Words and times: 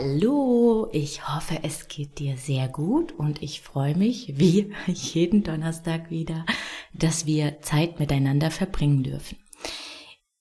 Hallo, 0.00 0.88
ich 0.92 1.26
hoffe, 1.26 1.58
es 1.64 1.88
geht 1.88 2.20
dir 2.20 2.36
sehr 2.36 2.68
gut 2.68 3.10
und 3.10 3.42
ich 3.42 3.62
freue 3.62 3.96
mich, 3.96 4.34
wie 4.36 4.72
jeden 4.86 5.42
Donnerstag 5.42 6.08
wieder, 6.08 6.46
dass 6.92 7.26
wir 7.26 7.62
Zeit 7.62 7.98
miteinander 7.98 8.52
verbringen 8.52 9.02
dürfen. 9.02 9.38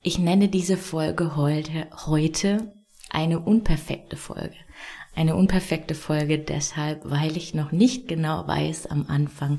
Ich 0.04 0.20
nenne 0.20 0.48
diese 0.48 0.78
Folge 0.78 1.36
heute, 1.36 2.72
eine 3.10 3.40
unperfekte 3.40 4.16
Folge. 4.16 4.54
Eine 5.16 5.36
unperfekte 5.36 5.96
Folge 5.96 6.38
deshalb, 6.38 7.02
weil 7.06 7.36
ich 7.36 7.56
noch 7.56 7.72
nicht 7.72 8.08
genau 8.08 8.48
weiß 8.48 8.86
am 8.86 9.08
Anfang, 9.08 9.58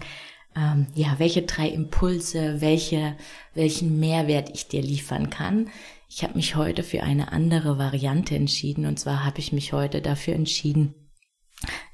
ähm, 0.54 0.86
ja, 0.94 1.16
welche 1.18 1.42
drei 1.42 1.70
Impulse, 1.70 2.60
welche, 2.60 3.16
welchen 3.54 3.98
Mehrwert 3.98 4.50
ich 4.54 4.68
dir 4.68 4.80
liefern 4.80 5.28
kann. 5.28 5.70
Ich 6.08 6.22
habe 6.22 6.34
mich 6.34 6.56
heute 6.56 6.82
für 6.82 7.02
eine 7.02 7.32
andere 7.32 7.78
Variante 7.78 8.34
entschieden 8.34 8.86
und 8.86 8.98
zwar 8.98 9.24
habe 9.24 9.40
ich 9.40 9.52
mich 9.52 9.72
heute 9.72 10.00
dafür 10.00 10.34
entschieden, 10.34 10.94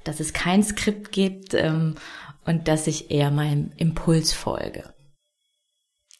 dass 0.05 0.21
es 0.21 0.31
kein 0.31 0.63
Skript 0.63 1.11
gibt 1.11 1.53
ähm, 1.53 1.95
und 2.45 2.67
dass 2.67 2.87
ich 2.87 3.11
eher 3.11 3.29
meinem 3.29 3.71
Impuls 3.75 4.31
folge. 4.31 4.93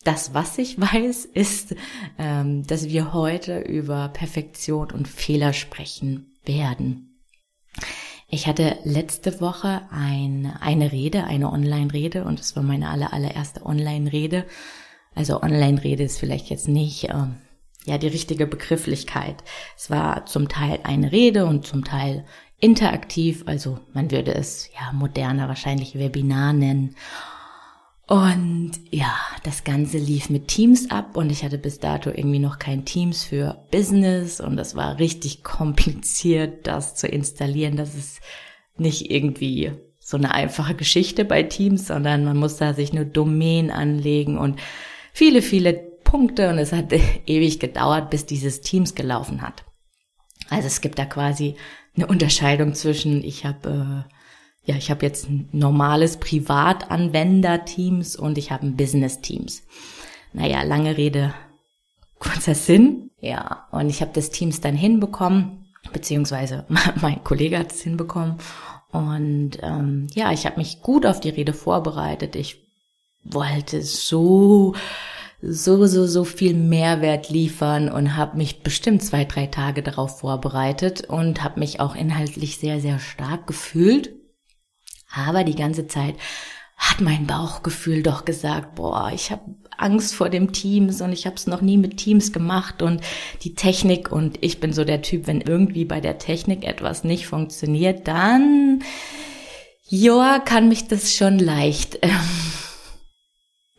Das, 0.04 0.34
was 0.34 0.58
ich 0.58 0.80
weiß, 0.94 1.26
ist, 1.26 1.76
ähm, 2.18 2.68
dass 2.68 2.90
wir 2.90 3.14
heute 3.14 3.60
über 3.60 4.10
Perfektion 4.10 4.92
und 4.92 5.08
Fehler 5.08 5.54
sprechen 5.54 6.34
werden. 6.44 7.22
Ich 8.28 8.48
hatte 8.48 8.78
letzte 8.84 9.40
Woche 9.40 9.88
ein, 9.92 10.52
eine 10.60 10.92
Rede, 10.92 11.24
eine 11.24 11.52
Online-Rede 11.52 12.26
und 12.26 12.40
es 12.40 12.56
war 12.56 12.64
meine 12.64 12.90
aller, 12.90 13.14
allererste 13.14 13.66
Online-Rede. 13.66 14.46
Also 15.14 15.42
Online-Rede 15.42 16.04
ist 16.04 16.20
vielleicht 16.20 16.50
jetzt 16.50 16.68
nicht 16.68 17.10
ähm, 17.10 17.36
ja 17.86 17.98
die 17.98 18.08
richtige 18.08 18.48
Begrifflichkeit. 18.48 19.44
Es 19.78 19.90
war 19.90 20.26
zum 20.26 20.50
Teil 20.50 20.80
eine 20.84 21.12
Rede 21.12 21.46
und 21.46 21.66
zum 21.66 21.84
Teil 21.84 22.26
interaktiv, 22.60 23.44
also 23.46 23.80
man 23.94 24.12
würde 24.12 24.34
es 24.34 24.70
ja 24.74 24.92
moderner 24.94 25.48
wahrscheinlich 25.48 25.98
Webinar 25.98 26.54
nennen. 26.54 26.96
Und 28.08 28.74
ja, 28.92 29.16
das 29.44 29.64
Ganze 29.64 29.98
lief 29.98 30.30
mit 30.30 30.48
Teams 30.48 30.92
ab 30.92 31.18
und 31.18 31.32
ich 31.32 31.44
hatte 31.44 31.58
bis 31.58 31.80
dato 31.80 32.12
irgendwie 32.12 32.40
noch 32.40 32.60
kein 32.60 32.86
Teams 32.86 33.24
für 33.24 33.66
Business 33.72 34.40
und 34.40 34.60
es 34.60 34.76
war 34.76 35.00
richtig 35.00 35.44
kompliziert, 35.44 36.68
das 36.68 36.96
zu 36.96 37.08
installieren. 37.08 37.78
Das 37.78 37.96
ist 37.96 38.22
nicht 38.78 39.10
irgendwie 39.10 39.72
so 40.00 40.18
eine 40.18 40.36
einfache 40.36 40.76
Geschichte 40.76 41.26
bei 41.26 41.42
Teams, 41.42 41.88
sondern 41.88 42.26
man 42.26 42.38
muss 42.38 42.58
da 42.58 42.76
sich 42.76 42.94
nur 42.94 43.06
Domain 43.06 43.72
anlegen 43.72 44.38
und 44.38 44.60
viele, 45.12 45.42
viele 45.42 45.95
Punkte 46.16 46.50
und 46.50 46.58
es 46.60 46.72
hat 46.72 46.94
ewig 47.26 47.60
gedauert, 47.60 48.10
bis 48.10 48.26
dieses 48.26 48.62
Teams 48.62 48.96
gelaufen 48.96 49.42
hat. 49.42 49.66
Also 50.50 50.68
es 50.68 50.80
gibt 50.80 50.98
da 50.98 51.04
quasi 51.04 51.58
eine 51.94 52.08
Unterscheidung 52.08 52.74
zwischen, 52.74 53.22
ich 53.22 53.44
habe 53.44 54.06
äh, 54.08 54.10
ja, 54.64 54.78
ich 54.78 54.90
habe 54.90 55.06
jetzt 55.06 55.30
ein 55.30 55.50
normales 55.52 56.16
Privatanwender-Teams 56.16 58.16
und 58.16 58.38
ich 58.38 58.52
habe 58.52 58.66
ein 58.66 58.78
Business-Teams. 58.78 59.64
Naja, 60.32 60.64
lange 60.64 60.96
Rede, 60.96 61.34
kurzer 62.18 62.56
Sinn. 62.56 63.12
Ja, 63.20 63.68
und 63.72 63.90
ich 63.90 64.00
habe 64.00 64.12
das 64.14 64.30
Teams 64.30 64.62
dann 64.62 64.76
hinbekommen, 64.76 65.66
beziehungsweise 65.92 66.66
mein 67.02 67.26
Kollege 67.26 67.60
hat 67.60 67.74
es 67.74 67.82
hinbekommen. 67.82 68.38
Und 68.90 69.58
ähm, 69.62 70.08
ja, 70.14 70.32
ich 70.32 70.46
habe 70.46 70.60
mich 70.60 70.82
gut 70.82 71.06
auf 71.06 71.20
die 71.20 71.32
Rede 71.32 71.52
vorbereitet. 71.52 72.38
Ich 72.38 72.66
wollte 73.26 73.82
so 73.82 74.76
so, 75.48 75.86
so, 75.86 76.08
so 76.08 76.24
viel 76.24 76.54
Mehrwert 76.54 77.30
liefern 77.30 77.90
und 77.90 78.16
habe 78.16 78.38
mich 78.38 78.62
bestimmt 78.62 79.04
zwei, 79.04 79.26
drei 79.26 79.48
Tage 79.48 79.84
darauf 79.84 80.20
vorbereitet 80.20 81.06
und 81.06 81.44
habe 81.44 81.60
mich 81.60 81.80
auch 81.80 81.96
inhaltlich 81.96 82.58
sehr, 82.58 82.80
sehr 82.82 83.00
stark 83.00 83.48
gefühlt. 83.48 84.14
Aber 85.14 85.44
die 85.44 85.56
ganze 85.56 85.88
Zeit 85.88 86.16
hat 86.78 87.00
mein 87.00 87.26
Bauchgefühl 87.26 88.04
doch 88.04 88.26
gesagt, 88.26 88.76
boah, 88.76 89.12
ich 89.14 89.32
habe 89.32 89.44
Angst 89.78 90.14
vor 90.14 90.30
dem 90.30 90.52
Teams 90.52 91.02
und 91.02 91.14
ich 91.14 91.26
habe 91.26 91.36
es 91.36 91.48
noch 91.48 91.62
nie 91.62 91.78
mit 91.78 91.98
Teams 91.98 92.34
gemacht 92.34 92.82
und 92.82 93.02
die 93.44 93.56
Technik 93.56 94.12
und 94.12 94.38
ich 94.42 94.60
bin 94.60 94.74
so 94.74 94.84
der 94.84 95.02
Typ, 95.02 95.28
wenn 95.28 95.42
irgendwie 95.42 95.86
bei 95.86 96.02
der 96.02 96.18
Technik 96.18 96.66
etwas 96.66 97.04
nicht 97.04 97.28
funktioniert, 97.28 98.08
dann 98.08 98.84
ja, 99.88 100.40
kann 100.40 100.68
mich 100.68 100.88
das 100.88 101.14
schon 101.14 101.40
leicht 101.40 102.00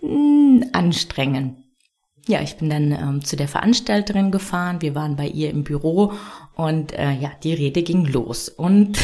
ähm, 0.02 0.64
anstrengen. 0.72 1.64
Ja, 2.28 2.42
ich 2.42 2.56
bin 2.56 2.70
dann 2.70 2.90
ähm, 2.90 3.24
zu 3.24 3.36
der 3.36 3.46
Veranstalterin 3.46 4.32
gefahren. 4.32 4.82
Wir 4.82 4.94
waren 4.94 5.16
bei 5.16 5.28
ihr 5.28 5.50
im 5.50 5.62
Büro 5.62 6.12
und 6.56 6.92
äh, 6.92 7.12
ja, 7.12 7.30
die 7.42 7.54
Rede 7.54 7.82
ging 7.82 8.04
los. 8.04 8.48
Und 8.48 8.98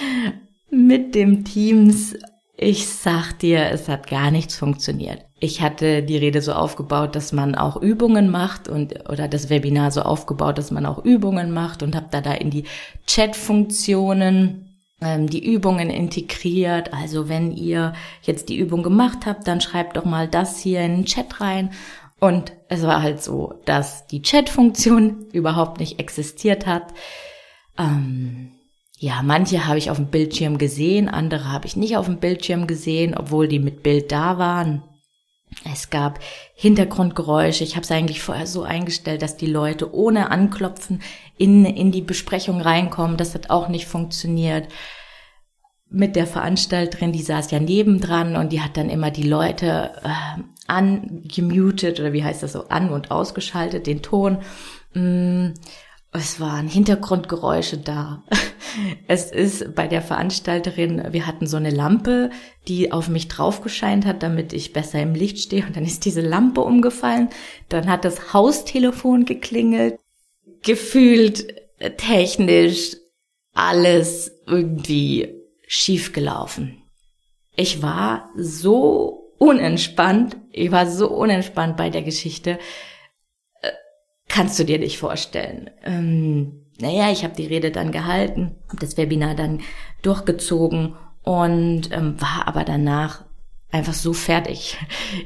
mit 0.70 1.14
dem 1.14 1.44
Teams, 1.44 2.16
ich 2.56 2.86
sag 2.86 3.38
dir, 3.38 3.70
es 3.70 3.88
hat 3.88 4.08
gar 4.08 4.30
nichts 4.30 4.56
funktioniert. 4.56 5.24
Ich 5.38 5.62
hatte 5.62 6.02
die 6.02 6.18
Rede 6.18 6.42
so 6.42 6.52
aufgebaut, 6.52 7.16
dass 7.16 7.32
man 7.32 7.54
auch 7.54 7.80
Übungen 7.80 8.28
macht 8.28 8.68
und 8.68 9.08
oder 9.08 9.26
das 9.26 9.48
Webinar 9.48 9.90
so 9.90 10.02
aufgebaut, 10.02 10.58
dass 10.58 10.70
man 10.70 10.84
auch 10.84 11.02
Übungen 11.02 11.52
macht 11.52 11.82
und 11.82 11.96
habe 11.96 12.08
da 12.10 12.20
da 12.20 12.34
in 12.34 12.50
die 12.50 12.64
Chat-Funktionen 13.06 14.69
die 15.00 15.44
Übungen 15.44 15.90
integriert. 15.90 16.92
Also 16.92 17.28
wenn 17.28 17.52
ihr 17.52 17.94
jetzt 18.22 18.48
die 18.48 18.58
Übung 18.58 18.82
gemacht 18.82 19.26
habt, 19.26 19.48
dann 19.48 19.60
schreibt 19.60 19.96
doch 19.96 20.04
mal 20.04 20.28
das 20.28 20.60
hier 20.60 20.80
in 20.82 20.96
den 20.96 21.04
Chat 21.06 21.40
rein. 21.40 21.70
Und 22.18 22.52
es 22.68 22.82
war 22.82 23.02
halt 23.02 23.22
so, 23.22 23.54
dass 23.64 24.06
die 24.06 24.22
Chat-Funktion 24.22 25.26
überhaupt 25.32 25.80
nicht 25.80 25.98
existiert 25.98 26.66
hat. 26.66 26.92
Ähm, 27.78 28.52
ja, 28.98 29.22
manche 29.22 29.66
habe 29.66 29.78
ich 29.78 29.90
auf 29.90 29.96
dem 29.96 30.08
Bildschirm 30.08 30.58
gesehen, 30.58 31.08
andere 31.08 31.50
habe 31.50 31.66
ich 31.66 31.74
nicht 31.74 31.96
auf 31.96 32.04
dem 32.04 32.18
Bildschirm 32.18 32.66
gesehen, 32.66 33.16
obwohl 33.16 33.48
die 33.48 33.58
mit 33.58 33.82
Bild 33.82 34.12
da 34.12 34.36
waren. 34.36 34.82
Es 35.70 35.90
gab 35.90 36.20
Hintergrundgeräusche. 36.54 37.64
Ich 37.64 37.76
habe 37.76 37.84
es 37.84 37.90
eigentlich 37.90 38.22
vorher 38.22 38.46
so 38.46 38.62
eingestellt, 38.62 39.22
dass 39.22 39.36
die 39.36 39.46
Leute 39.46 39.94
ohne 39.94 40.30
Anklopfen 40.30 41.02
in, 41.36 41.64
in 41.64 41.90
die 41.92 42.02
Besprechung 42.02 42.60
reinkommen. 42.60 43.16
Das 43.16 43.34
hat 43.34 43.50
auch 43.50 43.68
nicht 43.68 43.86
funktioniert. 43.86 44.68
Mit 45.88 46.14
der 46.14 46.26
Veranstalterin, 46.26 47.12
die 47.12 47.22
saß 47.22 47.50
ja 47.50 47.58
nebendran 47.58 48.36
und 48.36 48.52
die 48.52 48.60
hat 48.60 48.76
dann 48.76 48.90
immer 48.90 49.10
die 49.10 49.24
Leute 49.24 49.92
äh, 50.04 50.42
angemutet 50.68 51.98
oder 51.98 52.12
wie 52.12 52.22
heißt 52.22 52.44
das 52.44 52.52
so, 52.52 52.68
an- 52.68 52.90
und 52.90 53.10
ausgeschaltet, 53.10 53.88
den 53.88 54.02
Ton. 54.02 54.38
Mm, 54.94 55.48
es 56.12 56.40
waren 56.40 56.68
Hintergrundgeräusche 56.68 57.78
da. 57.78 58.24
Es 59.08 59.32
ist 59.32 59.74
bei 59.74 59.88
der 59.88 60.00
Veranstalterin, 60.00 61.02
wir 61.10 61.26
hatten 61.26 61.48
so 61.48 61.56
eine 61.56 61.70
Lampe, 61.70 62.30
die 62.68 62.92
auf 62.92 63.08
mich 63.08 63.26
draufgescheint 63.26 64.06
hat, 64.06 64.22
damit 64.22 64.52
ich 64.52 64.72
besser 64.72 65.02
im 65.02 65.14
Licht 65.14 65.38
stehe. 65.38 65.66
Und 65.66 65.74
dann 65.74 65.84
ist 65.84 66.04
diese 66.04 66.20
Lampe 66.20 66.60
umgefallen. 66.60 67.30
Dann 67.68 67.88
hat 67.88 68.04
das 68.04 68.32
Haustelefon 68.32 69.24
geklingelt 69.24 69.98
gefühlt 70.62 71.54
technisch 71.96 72.96
alles 73.54 74.30
irgendwie 74.46 75.34
schief 75.66 76.12
gelaufen. 76.12 76.82
Ich 77.56 77.82
war 77.82 78.30
so 78.36 79.32
unentspannt, 79.38 80.36
ich 80.52 80.70
war 80.70 80.86
so 80.86 81.10
unentspannt 81.10 81.76
bei 81.76 81.90
der 81.90 82.02
Geschichte, 82.02 82.52
äh, 82.52 82.58
kannst 84.30 84.58
du 84.58 84.64
dir 84.64 84.78
nicht 84.78 84.98
vorstellen. 84.98 85.68
Ähm, 85.84 86.62
naja, 86.80 87.10
ich 87.10 87.24
habe 87.24 87.34
die 87.34 87.46
Rede 87.46 87.70
dann 87.70 87.92
gehalten, 87.92 88.56
habe 88.68 88.78
das 88.78 88.96
Webinar 88.96 89.34
dann 89.34 89.60
durchgezogen 90.00 90.94
und 91.22 91.90
ähm, 91.92 92.18
war 92.18 92.48
aber 92.48 92.64
danach 92.64 93.24
einfach 93.70 93.92
so 93.92 94.12
fertig. 94.14 94.78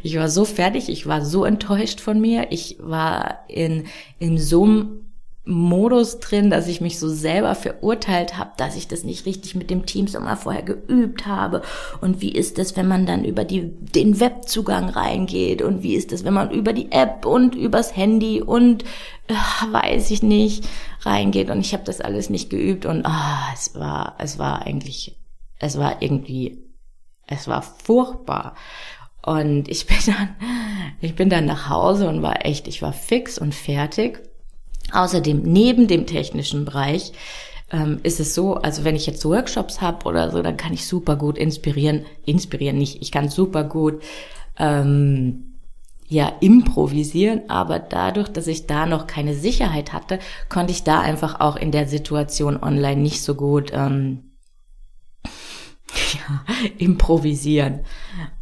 Ich 0.03 0.17
war 0.17 0.29
so 0.29 0.45
fertig, 0.45 0.89
ich 0.89 1.07
war 1.07 1.25
so 1.25 1.45
enttäuscht 1.45 2.01
von 2.01 2.21
mir, 2.21 2.49
ich 2.51 2.79
war 2.81 3.45
in, 3.49 3.87
in 4.19 4.39
so 4.39 4.65
einem 4.65 5.04
Modus 5.47 6.21
drin, 6.21 6.49
dass 6.49 6.69
ich 6.69 6.81
mich 6.81 6.99
so 6.99 7.09
selber 7.09 7.55
verurteilt 7.55 8.39
habe, 8.39 8.53
dass 8.57 8.77
ich 8.77 8.89
das 8.89 9.05
nicht 9.05 9.27
richtig 9.27 9.55
mit 9.55 9.69
dem 9.69 9.85
Team 9.85 10.07
immer 10.07 10.39
vorher 10.39 10.63
geübt 10.63 11.27
habe. 11.27 11.61
Und 12.01 12.23
wie 12.23 12.33
ist 12.33 12.59
es, 12.59 12.77
wenn 12.77 12.89
man 12.89 13.05
dann 13.05 13.25
über 13.27 13.45
die, 13.45 13.71
den 13.71 14.21
Webzugang 14.21 14.89
reingeht? 14.89 15.61
Und 15.61 15.83
wie 15.83 15.97
ist 15.97 16.13
es, 16.13 16.25
wenn 16.25 16.33
man 16.33 16.51
über 16.51 16.73
die 16.73 16.91
App 16.93 17.27
und 17.27 17.55
übers 17.55 17.95
Handy 17.95 18.41
und 18.41 18.85
äh, 19.29 19.35
weiß 19.71 20.11
ich 20.13 20.23
nicht 20.23 20.67
reingeht? 21.03 21.51
Und 21.51 21.61
ich 21.61 21.75
habe 21.75 21.85
das 21.85 22.01
alles 22.01 22.31
nicht 22.31 22.49
geübt 22.49 22.87
und 22.87 23.05
ah, 23.05 23.49
es 23.53 23.75
war, 23.75 24.17
es 24.19 24.39
war 24.39 24.63
eigentlich, 24.63 25.21
es 25.59 25.77
war 25.79 26.01
irgendwie, 26.01 26.65
es 27.27 27.49
war 27.49 27.61
furchtbar. 27.61 28.55
Und 29.23 29.69
ich 29.69 29.87
bin 29.87 29.99
dann, 30.07 30.37
ich 31.03 31.15
bin 31.15 31.29
dann 31.29 31.45
nach 31.45 31.69
Hause 31.69 32.09
und 32.09 32.23
war 32.23 32.47
echt, 32.47 32.67
ich 32.67 32.81
war 32.81 32.95
fix 32.95 33.39
und 33.39 33.55
fertig 33.55 34.23
Außerdem 34.95 35.43
neben 35.43 35.89
dem 35.89 36.07
technischen 36.07 36.65
Bereich 36.65 37.13
ähm, 37.73 37.99
ist 38.03 38.21
es 38.21 38.35
so, 38.35 38.55
also 38.55 38.85
wenn 38.85 38.97
ich 38.97 39.07
jetzt 39.07 39.25
Workshops 39.25 39.81
habe 39.81 40.07
oder 40.07 40.31
so, 40.31 40.43
dann 40.43 40.57
kann 40.57 40.73
ich 40.73 40.87
super 40.87 41.17
gut 41.17 41.37
inspirieren, 41.37 42.07
inspirieren 42.25 42.79
nicht, 42.79 43.03
ich 43.03 43.11
kann 43.11 43.29
super 43.29 43.65
gut 43.65 44.03
ähm, 44.59 45.55
ja 46.07 46.33
improvisieren, 46.41 47.43
aber 47.49 47.79
dadurch, 47.79 48.29
dass 48.29 48.47
ich 48.47 48.67
da 48.67 48.87
noch 48.87 49.07
keine 49.07 49.35
Sicherheit 49.35 49.93
hatte, 49.93 50.19
konnte 50.49 50.73
ich 50.73 50.85
da 50.85 51.01
einfach 51.01 51.41
auch 51.41 51.57
in 51.57 51.73
der 51.73 51.89
Situation 51.89 52.63
online 52.63 53.01
nicht 53.01 53.23
so 53.23 53.35
gut 53.35 53.73
ähm, 53.73 54.31
ja, 55.25 56.45
improvisieren. 56.79 57.81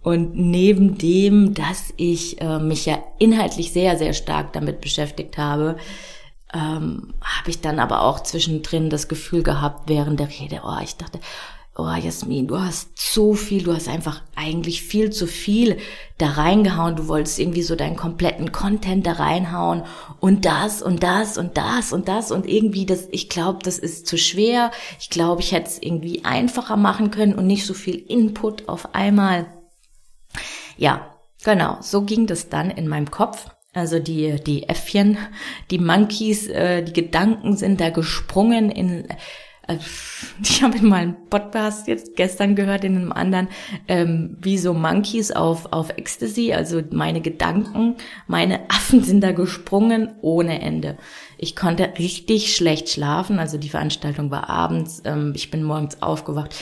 Und 0.02 0.36
neben 0.36 0.98
dem, 0.98 1.54
dass 1.54 1.94
ich 1.96 2.40
äh, 2.40 2.58
mich 2.58 2.86
ja 2.86 2.98
inhaltlich 3.18 3.72
sehr, 3.72 3.96
sehr 3.96 4.12
stark 4.12 4.52
damit 4.52 4.80
beschäftigt 4.80 5.38
habe, 5.38 5.76
ähm, 6.52 7.14
habe 7.22 7.50
ich 7.50 7.60
dann 7.60 7.78
aber 7.78 8.02
auch 8.02 8.20
zwischendrin 8.20 8.90
das 8.90 9.08
Gefühl 9.08 9.42
gehabt 9.42 9.88
während 9.88 10.20
der 10.20 10.28
Rede, 10.28 10.62
oh, 10.64 10.82
ich 10.82 10.96
dachte, 10.96 11.20
oh 11.76 11.88
Jasmin, 11.88 12.48
du 12.48 12.60
hast 12.60 12.98
so 12.98 13.34
viel, 13.34 13.62
du 13.62 13.72
hast 13.74 13.88
einfach 13.88 14.22
eigentlich 14.36 14.82
viel 14.82 15.10
zu 15.10 15.26
viel 15.26 15.78
da 16.18 16.28
reingehauen. 16.28 16.96
Du 16.96 17.08
wolltest 17.08 17.38
irgendwie 17.38 17.62
so 17.62 17.76
deinen 17.76 17.96
kompletten 17.96 18.52
Content 18.52 19.06
da 19.06 19.12
reinhauen 19.12 19.82
und 20.20 20.44
das 20.44 20.82
und 20.82 21.02
das 21.02 21.38
und 21.38 21.56
das 21.56 21.92
und 21.92 22.08
das 22.08 22.30
und 22.30 22.46
irgendwie 22.46 22.84
das, 22.84 23.08
ich 23.10 23.30
glaube, 23.30 23.60
das 23.62 23.78
ist 23.78 24.06
zu 24.06 24.18
schwer. 24.18 24.70
Ich 25.00 25.08
glaube, 25.08 25.40
ich 25.40 25.52
hätte 25.52 25.68
es 25.68 25.82
irgendwie 25.82 26.24
einfacher 26.24 26.76
machen 26.76 27.10
können 27.10 27.34
und 27.34 27.46
nicht 27.46 27.64
so 27.64 27.74
viel 27.74 27.96
Input 27.96 28.68
auf 28.68 28.94
einmal. 28.94 29.46
Ja, 30.76 31.16
genau, 31.42 31.78
so 31.80 32.02
ging 32.02 32.26
das 32.26 32.50
dann 32.50 32.70
in 32.70 32.86
meinem 32.86 33.10
Kopf. 33.10 33.46
Also 33.74 33.98
die, 33.98 34.36
die 34.44 34.68
Äffchen, 34.68 35.16
die 35.70 35.78
Monkeys, 35.78 36.46
äh, 36.46 36.82
die 36.82 36.92
Gedanken 36.92 37.56
sind 37.56 37.80
da 37.80 37.88
gesprungen 37.88 38.70
in, 38.70 39.08
äh, 39.66 39.78
ich 40.42 40.62
habe 40.62 40.76
in 40.76 40.88
meinem 40.88 41.28
Podcast 41.30 41.88
jetzt 41.88 42.14
gestern 42.14 42.54
gehört, 42.54 42.84
in 42.84 42.96
einem 42.96 43.12
anderen, 43.12 43.48
ähm, 43.88 44.36
wie 44.42 44.58
so 44.58 44.74
Monkeys 44.74 45.30
auf, 45.30 45.72
auf 45.72 45.88
Ecstasy, 45.96 46.52
also 46.52 46.82
meine 46.90 47.22
Gedanken, 47.22 47.96
meine 48.26 48.68
Affen 48.68 49.02
sind 49.02 49.22
da 49.22 49.32
gesprungen 49.32 50.16
ohne 50.20 50.60
Ende. 50.60 50.98
Ich 51.38 51.56
konnte 51.56 51.94
richtig 51.98 52.54
schlecht 52.54 52.90
schlafen, 52.90 53.38
also 53.38 53.56
die 53.56 53.70
Veranstaltung 53.70 54.30
war 54.30 54.50
abends, 54.50 55.00
ähm, 55.06 55.32
ich 55.34 55.50
bin 55.50 55.62
morgens 55.62 56.02
aufgewacht. 56.02 56.54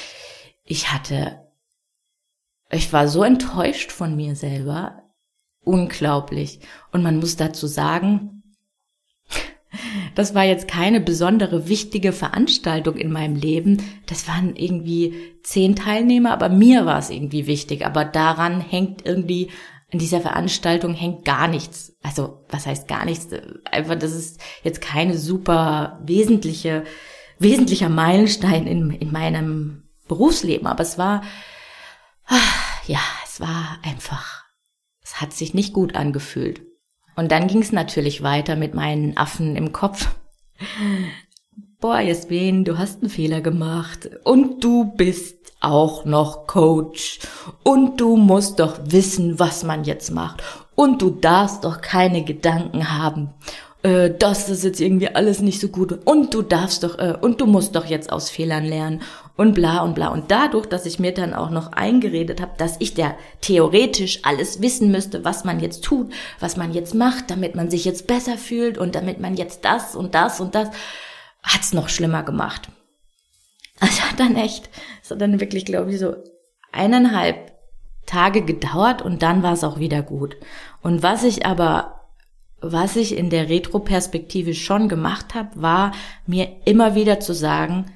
Ich 0.62 0.92
hatte, 0.92 1.40
ich 2.70 2.92
war 2.92 3.08
so 3.08 3.24
enttäuscht 3.24 3.90
von 3.90 4.14
mir 4.14 4.36
selber, 4.36 4.99
unglaublich. 5.64 6.60
Und 6.92 7.02
man 7.02 7.18
muss 7.18 7.36
dazu 7.36 7.66
sagen, 7.66 8.40
das 10.14 10.34
war 10.34 10.44
jetzt 10.44 10.66
keine 10.66 11.00
besondere 11.00 11.68
wichtige 11.68 12.12
Veranstaltung 12.12 12.96
in 12.96 13.12
meinem 13.12 13.36
Leben. 13.36 13.82
Das 14.06 14.26
waren 14.26 14.56
irgendwie 14.56 15.14
zehn 15.42 15.76
Teilnehmer, 15.76 16.32
aber 16.32 16.48
mir 16.48 16.86
war 16.86 16.98
es 16.98 17.10
irgendwie 17.10 17.46
wichtig. 17.46 17.86
Aber 17.86 18.04
daran 18.04 18.60
hängt 18.60 19.06
irgendwie, 19.06 19.50
in 19.90 19.98
dieser 19.98 20.20
Veranstaltung 20.20 20.94
hängt 20.94 21.24
gar 21.24 21.48
nichts. 21.48 21.96
Also, 22.02 22.44
was 22.48 22.66
heißt 22.66 22.88
gar 22.88 23.04
nichts? 23.04 23.28
Einfach, 23.70 23.96
das 23.96 24.12
ist 24.12 24.40
jetzt 24.62 24.80
keine 24.80 25.18
super 25.18 26.00
wesentliche, 26.04 26.84
wesentlicher 27.38 27.88
Meilenstein 27.88 28.66
in, 28.66 28.90
in 28.90 29.12
meinem 29.12 29.84
Berufsleben. 30.08 30.66
Aber 30.66 30.82
es 30.82 30.98
war, 30.98 31.22
ja, 32.86 33.00
es 33.24 33.40
war 33.40 33.78
einfach 33.82 34.39
es 35.10 35.20
hat 35.20 35.32
sich 35.32 35.54
nicht 35.54 35.72
gut 35.72 35.96
angefühlt. 35.96 36.62
Und 37.16 37.32
dann 37.32 37.48
ging 37.48 37.62
es 37.62 37.72
natürlich 37.72 38.22
weiter 38.22 38.54
mit 38.54 38.74
meinen 38.74 39.16
Affen 39.16 39.56
im 39.56 39.72
Kopf. 39.72 40.14
Boah, 41.80 41.98
Jasmin, 41.98 42.64
du 42.64 42.78
hast 42.78 43.00
einen 43.00 43.10
Fehler 43.10 43.40
gemacht. 43.40 44.08
Und 44.22 44.62
du 44.62 44.84
bist 44.84 45.52
auch 45.60 46.04
noch 46.04 46.46
Coach. 46.46 47.18
Und 47.64 48.00
du 48.00 48.16
musst 48.16 48.60
doch 48.60 48.78
wissen, 48.84 49.40
was 49.40 49.64
man 49.64 49.82
jetzt 49.82 50.12
macht. 50.12 50.44
Und 50.76 51.02
du 51.02 51.10
darfst 51.10 51.64
doch 51.64 51.80
keine 51.80 52.22
Gedanken 52.22 52.96
haben 52.96 53.34
äh, 53.82 54.10
das 54.18 54.48
ist 54.48 54.64
jetzt 54.64 54.80
irgendwie 54.80 55.08
alles 55.08 55.40
nicht 55.40 55.60
so 55.60 55.68
gut 55.68 55.98
und 56.04 56.34
du 56.34 56.42
darfst 56.42 56.82
doch 56.82 56.98
äh, 56.98 57.16
und 57.20 57.40
du 57.40 57.46
musst 57.46 57.74
doch 57.76 57.86
jetzt 57.86 58.12
aus 58.12 58.28
Fehlern 58.28 58.64
lernen 58.64 59.02
und 59.36 59.54
bla 59.54 59.80
und 59.80 59.94
bla 59.94 60.08
und 60.08 60.30
dadurch, 60.30 60.66
dass 60.66 60.84
ich 60.84 60.98
mir 60.98 61.14
dann 61.14 61.32
auch 61.32 61.50
noch 61.50 61.72
eingeredet 61.72 62.40
habe, 62.40 62.52
dass 62.58 62.76
ich 62.78 62.94
der 62.94 63.16
theoretisch 63.40 64.20
alles 64.24 64.60
wissen 64.60 64.90
müsste, 64.90 65.24
was 65.24 65.44
man 65.44 65.60
jetzt 65.60 65.82
tut, 65.82 66.12
was 66.40 66.56
man 66.56 66.74
jetzt 66.74 66.94
macht, 66.94 67.30
damit 67.30 67.54
man 67.54 67.70
sich 67.70 67.84
jetzt 67.84 68.06
besser 68.06 68.36
fühlt 68.36 68.76
und 68.76 68.94
damit 68.94 69.18
man 69.18 69.34
jetzt 69.34 69.64
das 69.64 69.96
und 69.96 70.14
das 70.14 70.40
und 70.40 70.54
das, 70.54 70.68
hat's 71.42 71.72
noch 71.72 71.88
schlimmer 71.88 72.22
gemacht. 72.22 72.68
Also 73.82 74.02
hat 74.02 74.20
dann 74.20 74.36
echt, 74.36 74.68
es 75.02 75.10
hat 75.10 75.22
dann 75.22 75.40
wirklich, 75.40 75.64
glaube 75.64 75.90
ich, 75.90 75.98
so 75.98 76.14
eineinhalb 76.70 77.50
Tage 78.04 78.42
gedauert 78.42 79.00
und 79.00 79.22
dann 79.22 79.42
war 79.42 79.54
es 79.54 79.64
auch 79.64 79.78
wieder 79.78 80.02
gut. 80.02 80.36
Und 80.82 81.02
was 81.02 81.24
ich 81.24 81.46
aber 81.46 81.99
was 82.60 82.96
ich 82.96 83.16
in 83.16 83.30
der 83.30 83.48
Retroperspektive 83.48 84.54
schon 84.54 84.88
gemacht 84.88 85.34
habe, 85.34 85.62
war 85.62 85.92
mir 86.26 86.48
immer 86.64 86.94
wieder 86.94 87.20
zu 87.20 87.34
sagen, 87.34 87.86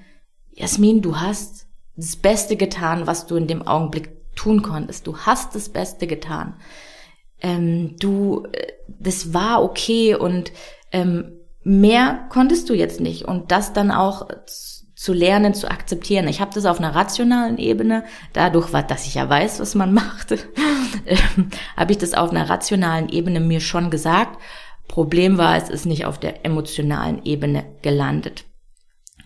Jasmin, 0.53 1.03
du 1.03 1.21
hast 1.21 1.67
das 1.97 2.17
Beste 2.17 2.57
getan, 2.57 3.07
was 3.07 3.27
du 3.27 3.37
in 3.37 3.47
dem 3.47 3.67
Augenblick 3.67 4.11
tun 4.35 4.63
konntest. 4.63 5.07
Du 5.07 5.19
hast 5.19 5.55
das 5.55 5.69
Beste 5.69 6.07
getan. 6.07 6.55
Ähm, 7.41 7.97
du, 7.99 8.47
äh, 8.53 8.73
das 8.89 9.33
war 9.35 9.63
okay 9.63 10.15
und 10.15 10.53
ähm, 10.93 11.33
mehr 11.63 12.27
konntest 12.31 12.69
du 12.69 12.75
jetzt 12.75 13.01
nicht. 13.01 13.25
Und 13.25 13.53
das 13.53 13.73
dann 13.73 13.91
auch 13.91 14.29
zu 15.05 15.13
lernen, 15.13 15.53
zu 15.53 15.71
akzeptieren. 15.71 16.29
Ich 16.29 16.41
habe 16.41 16.55
das 16.55 16.65
auf 16.65 16.79
einer 16.79 16.95
rationalen 16.95 17.59
Ebene, 17.59 18.05
dadurch, 18.33 18.71
dass 18.71 19.07
ich 19.07 19.17
ja 19.17 19.29
weiß, 19.29 19.61
was 19.61 19.75
man 19.75 19.93
macht, 20.03 20.33
ähm, 20.33 21.51
habe 21.77 21.93
ich 21.93 21.99
das 21.99 22.15
auf 22.15 22.31
einer 22.31 22.49
rationalen 22.49 23.11
Ebene 23.11 23.41
mir 23.41 23.61
schon 23.61 23.91
gesagt. 23.91 24.41
Problem 24.89 25.37
war, 25.37 25.59
es 25.59 25.69
ist 25.69 25.85
nicht 25.85 26.07
auf 26.07 26.19
der 26.19 26.47
emotionalen 26.47 27.23
Ebene 27.23 27.67
gelandet. 27.83 28.47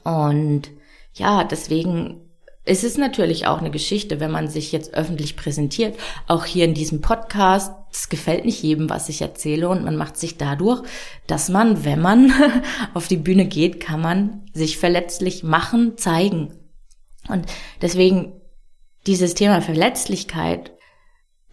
Und 0.03 0.63
ja, 1.13 1.45
deswegen 1.45 2.28
ist 2.69 2.85
es 2.85 2.99
natürlich 2.99 3.47
auch 3.47 3.59
eine 3.59 3.71
Geschichte, 3.71 4.21
wenn 4.21 4.31
man 4.31 4.49
sich 4.49 4.73
jetzt 4.73 4.93
öffentlich 4.93 5.37
präsentiert. 5.37 5.99
Auch 6.27 6.45
hier 6.45 6.67
in 6.67 6.75
diesem 6.75 7.01
Podcast, 7.01 7.73
es 7.91 8.09
gefällt 8.11 8.45
nicht 8.45 8.63
jedem, 8.63 8.91
was 8.91 9.09
ich 9.09 9.23
erzähle 9.23 9.69
und 9.69 9.85
man 9.85 9.97
macht 9.97 10.19
sich 10.19 10.37
dadurch, 10.37 10.83
dass 11.27 11.49
man, 11.49 11.85
wenn 11.85 12.01
man 12.01 12.33
auf 12.95 13.09
die 13.09 13.17
Bühne 13.17 13.47
geht, 13.47 13.81
kann 13.81 14.03
man 14.03 14.43
sich 14.53 14.77
verletzlich 14.77 15.43
machen, 15.43 15.97
zeigen. 15.97 16.55
Und 17.29 17.47
deswegen 17.81 18.35
dieses 19.07 19.35
Thema 19.35 19.63
Verletzlichkeit 19.63 20.73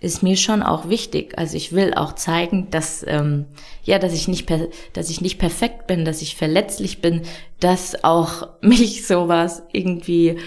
ist 0.01 0.21
mir 0.21 0.35
schon 0.35 0.61
auch 0.61 0.89
wichtig. 0.89 1.37
Also 1.37 1.55
ich 1.55 1.71
will 1.71 1.93
auch 1.93 2.13
zeigen, 2.13 2.69
dass 2.69 3.03
ähm, 3.07 3.45
ja, 3.83 3.97
dass 3.97 4.13
ich 4.13 4.27
nicht 4.27 4.51
dass 4.93 5.09
ich 5.09 5.21
nicht 5.21 5.39
perfekt 5.39 5.87
bin, 5.87 6.03
dass 6.03 6.21
ich 6.21 6.35
verletzlich 6.35 7.01
bin, 7.01 7.21
dass 7.59 8.03
auch 8.03 8.49
mich 8.61 9.07
sowas 9.07 9.63
irgendwie 9.71 10.37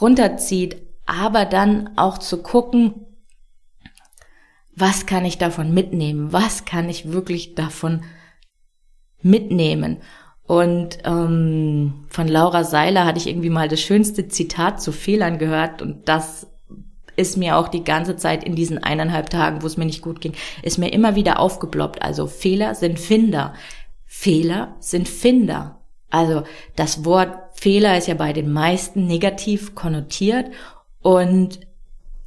runterzieht, 0.00 0.76
aber 1.06 1.44
dann 1.44 1.90
auch 1.96 2.18
zu 2.18 2.42
gucken, 2.42 3.06
was 4.74 5.06
kann 5.06 5.24
ich 5.24 5.38
davon 5.38 5.72
mitnehmen? 5.72 6.32
Was 6.32 6.64
kann 6.64 6.88
ich 6.88 7.12
wirklich 7.12 7.54
davon 7.54 8.02
mitnehmen? 9.22 9.98
Und 10.46 10.98
ähm, 11.04 12.04
von 12.08 12.28
Laura 12.28 12.62
Seiler 12.62 13.04
hatte 13.04 13.18
ich 13.18 13.26
irgendwie 13.26 13.50
mal 13.50 13.68
das 13.68 13.80
schönste 13.80 14.28
Zitat 14.28 14.80
zu 14.80 14.92
Fehlern 14.92 15.38
gehört 15.38 15.82
und 15.82 16.08
das 16.08 16.46
ist 17.16 17.36
mir 17.36 17.56
auch 17.56 17.68
die 17.68 17.82
ganze 17.82 18.16
Zeit 18.16 18.44
in 18.44 18.54
diesen 18.54 18.78
eineinhalb 18.78 19.30
Tagen, 19.30 19.62
wo 19.62 19.66
es 19.66 19.78
mir 19.78 19.86
nicht 19.86 20.02
gut 20.02 20.20
ging, 20.20 20.34
ist 20.62 20.78
mir 20.78 20.92
immer 20.92 21.16
wieder 21.16 21.40
aufgeploppt. 21.40 22.02
Also 22.02 22.26
Fehler 22.26 22.74
sind 22.74 23.00
Finder. 23.00 23.54
Fehler 24.04 24.76
sind 24.78 25.08
Finder. 25.08 25.80
Also 26.10 26.42
das 26.76 27.04
Wort 27.04 27.38
Fehler 27.58 27.96
ist 27.96 28.06
ja 28.06 28.14
bei 28.14 28.32
den 28.32 28.52
meisten 28.52 29.06
negativ 29.06 29.74
konnotiert 29.74 30.46
und 31.00 31.60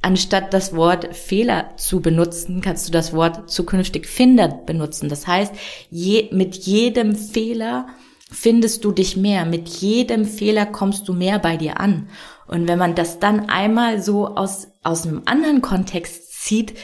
anstatt 0.02 0.52
das 0.52 0.74
Wort 0.74 1.14
Fehler 1.14 1.76
zu 1.76 2.00
benutzen, 2.00 2.60
kannst 2.60 2.88
du 2.88 2.92
das 2.92 3.12
Wort 3.12 3.50
zukünftig 3.50 4.06
Finder 4.06 4.48
benutzen. 4.48 5.08
Das 5.08 5.26
heißt, 5.26 5.54
je, 5.90 6.28
mit 6.32 6.56
jedem 6.56 7.14
Fehler 7.14 7.86
findest 8.30 8.84
du 8.84 8.92
dich 8.92 9.16
mehr. 9.16 9.44
Mit 9.44 9.68
jedem 9.68 10.24
Fehler 10.24 10.66
kommst 10.66 11.08
du 11.08 11.12
mehr 11.12 11.38
bei 11.38 11.56
dir 11.56 11.80
an. 11.80 12.08
Und 12.46 12.66
wenn 12.66 12.78
man 12.78 12.94
das 12.94 13.18
dann 13.18 13.48
einmal 13.48 14.02
so 14.02 14.28
aus, 14.28 14.68
aus 14.82 15.06
einem 15.06 15.22
anderen 15.26 15.62
Kontext 15.62 16.42
zieht, 16.42 16.74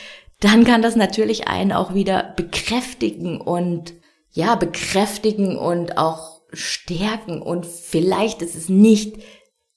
dann 0.40 0.64
kann 0.64 0.82
das 0.82 0.96
natürlich 0.96 1.48
einen 1.48 1.72
auch 1.72 1.94
wieder 1.94 2.34
bekräftigen 2.36 3.40
und 3.40 3.94
ja, 4.30 4.54
bekräftigen 4.54 5.56
und 5.56 5.96
auch 5.96 6.35
stärken. 6.56 7.40
Und 7.40 7.66
vielleicht 7.66 8.42
ist 8.42 8.54
es 8.54 8.68
nicht 8.68 9.16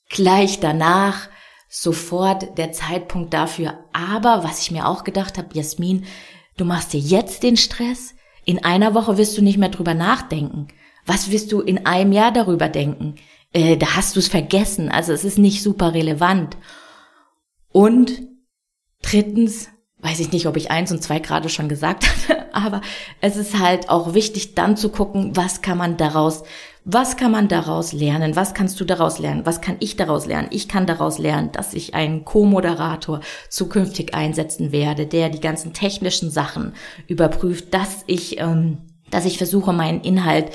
gleich 0.09 0.59
danach 0.59 1.29
sofort 1.69 2.57
der 2.57 2.71
Zeitpunkt 2.71 3.33
dafür. 3.33 3.85
Aber 3.93 4.43
was 4.43 4.61
ich 4.61 4.71
mir 4.71 4.87
auch 4.87 5.03
gedacht 5.03 5.37
habe, 5.37 5.49
Jasmin, 5.53 6.05
du 6.57 6.65
machst 6.65 6.93
dir 6.93 6.99
jetzt 6.99 7.43
den 7.43 7.57
Stress. 7.57 8.15
In 8.45 8.63
einer 8.63 8.95
Woche 8.95 9.17
wirst 9.17 9.37
du 9.37 9.43
nicht 9.43 9.57
mehr 9.57 9.69
drüber 9.69 9.93
nachdenken. 9.93 10.67
Was 11.05 11.31
wirst 11.31 11.51
du 11.51 11.61
in 11.61 11.85
einem 11.85 12.11
Jahr 12.11 12.31
darüber 12.31 12.69
denken? 12.69 13.15
Äh, 13.53 13.77
da 13.77 13.95
hast 13.95 14.15
du 14.15 14.19
es 14.19 14.27
vergessen. 14.27 14.89
Also 14.89 15.13
es 15.13 15.23
ist 15.23 15.37
nicht 15.37 15.61
super 15.61 15.93
relevant. 15.93 16.57
Und 17.71 18.23
drittens, 19.01 19.69
weiß 19.99 20.19
ich 20.19 20.31
nicht, 20.31 20.47
ob 20.47 20.57
ich 20.57 20.71
eins 20.71 20.91
und 20.91 21.03
zwei 21.03 21.19
gerade 21.19 21.49
schon 21.49 21.69
gesagt 21.69 22.07
hatte, 22.29 22.53
aber 22.53 22.81
es 23.21 23.35
ist 23.35 23.59
halt 23.59 23.89
auch 23.89 24.13
wichtig, 24.13 24.55
dann 24.55 24.77
zu 24.77 24.89
gucken, 24.89 25.35
was 25.35 25.61
kann 25.61 25.77
man 25.77 25.97
daraus, 25.97 26.43
was 26.85 27.17
kann 27.17 27.31
man 27.31 27.47
daraus 27.47 27.93
lernen? 27.93 28.35
Was 28.35 28.53
kannst 28.53 28.79
du 28.79 28.85
daraus 28.85 29.19
lernen? 29.19 29.45
Was 29.45 29.61
kann 29.61 29.75
ich 29.79 29.95
daraus 29.95 30.25
lernen? 30.25 30.47
Ich 30.51 30.67
kann 30.67 30.85
daraus 30.85 31.19
lernen, 31.19 31.51
dass 31.51 31.73
ich 31.73 31.93
einen 31.93 32.25
Co-Moderator 32.25 33.19
zukünftig 33.49 34.13
einsetzen 34.13 34.71
werde, 34.71 35.05
der 35.05 35.29
die 35.29 35.41
ganzen 35.41 35.73
technischen 35.73 36.31
Sachen 36.31 36.73
überprüft, 37.07 37.73
dass 37.73 38.03
ich, 38.07 38.39
ähm, 38.39 38.79
dass 39.11 39.25
ich 39.25 39.37
versuche, 39.37 39.73
meinen 39.73 40.01
Inhalt 40.01 40.51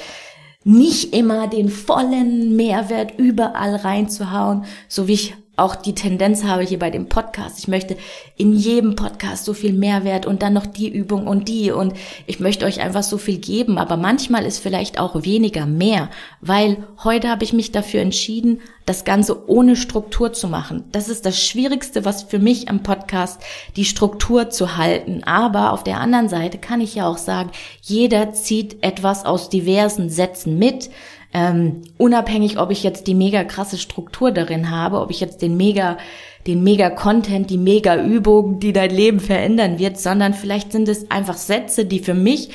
nicht 0.65 1.15
immer 1.15 1.47
den 1.47 1.69
vollen 1.69 2.57
Mehrwert 2.57 3.19
überall 3.19 3.77
reinzuhauen, 3.77 4.65
so 4.89 5.07
wie 5.07 5.13
ich 5.13 5.35
auch 5.57 5.77
die 5.77 5.95
Tendenz 5.95 6.45
habe 6.45 6.63
hier 6.65 6.79
bei 6.79 6.91
dem 6.91 7.09
Podcast. 7.09 7.59
Ich 7.59 7.69
möchte 7.69 7.97
in 8.37 8.53
jedem 8.53 8.97
Podcast 8.97 9.45
so 9.45 9.55
viel 9.55 9.73
Mehrwert 9.73 10.27
und 10.27 10.43
dann 10.43 10.53
noch 10.53 10.67
die 10.67 10.89
Übung 10.89 11.27
und 11.27 11.49
die 11.49 11.71
und 11.71 11.95
ich 12.27 12.41
möchte 12.41 12.67
euch 12.67 12.81
einfach 12.81 13.05
so 13.05 13.19
viel 13.19 13.39
geben, 13.39 13.79
aber 13.79 13.97
manchmal 13.97 14.45
ist 14.45 14.59
vielleicht 14.59 14.99
auch 14.99 15.25
weniger 15.25 15.67
mehr, 15.67 16.11
weil 16.41 16.85
heute 17.05 17.29
habe 17.29 17.45
ich 17.45 17.53
mich 17.53 17.71
dafür 17.71 18.01
entschieden, 18.01 18.61
das 18.87 19.05
Ganze 19.05 19.49
ohne 19.49 19.77
Struktur 19.77 20.33
zu 20.33 20.49
machen. 20.49 20.85
Das 20.93 21.09
ist 21.09 21.25
das 21.25 21.41
Schwierigste, 21.41 22.05
was 22.05 22.25
für 22.25 22.39
mich 22.39 22.69
am 22.69 22.83
Podcast, 22.83 23.41
die 23.77 23.85
Struktur 23.85 24.51
zu 24.51 24.77
halten. 24.77 25.25
Aber 25.25 25.73
auf 25.73 25.85
der 25.85 26.01
anderen 26.01 26.29
Seite 26.29 26.59
kann 26.59 26.81
ich 26.81 26.95
ja 26.95 27.07
auch 27.07 27.17
sagen, 27.17 27.51
jeder 27.81 28.33
zieht 28.35 28.83
etwas 28.83 29.25
aus 29.25 29.49
diversen 29.49 30.11
Sätzen 30.11 30.59
mit. 30.59 30.91
Ähm, 31.37 31.83
unabhängig, 31.99 32.59
ob 32.61 32.71
ich 32.71 32.85
jetzt 32.85 33.09
die 33.09 33.15
mega 33.15 33.43
krasse 33.43 33.77
Struktur 33.77 34.31
darin 34.31 34.71
habe, 34.71 35.01
ob 35.01 35.11
ich 35.11 35.19
jetzt 35.19 35.43
den 35.43 35.57
mega, 35.57 35.99
den 36.47 36.63
mega 36.63 36.91
Content, 36.91 37.51
die 37.51 37.59
mega 37.59 38.01
Übung, 38.01 38.61
die 38.61 38.73
dein 38.73 38.91
Leben 38.91 39.19
verändern 39.19 39.81
wird, 39.81 39.99
sondern 39.99 40.33
vielleicht 40.33 40.71
sind 40.71 40.89
es 40.89 41.11
einfach 41.11 41.37
Sätze, 41.37 41.87
die 41.87 41.99
für 41.99 42.15
mich 42.15 42.51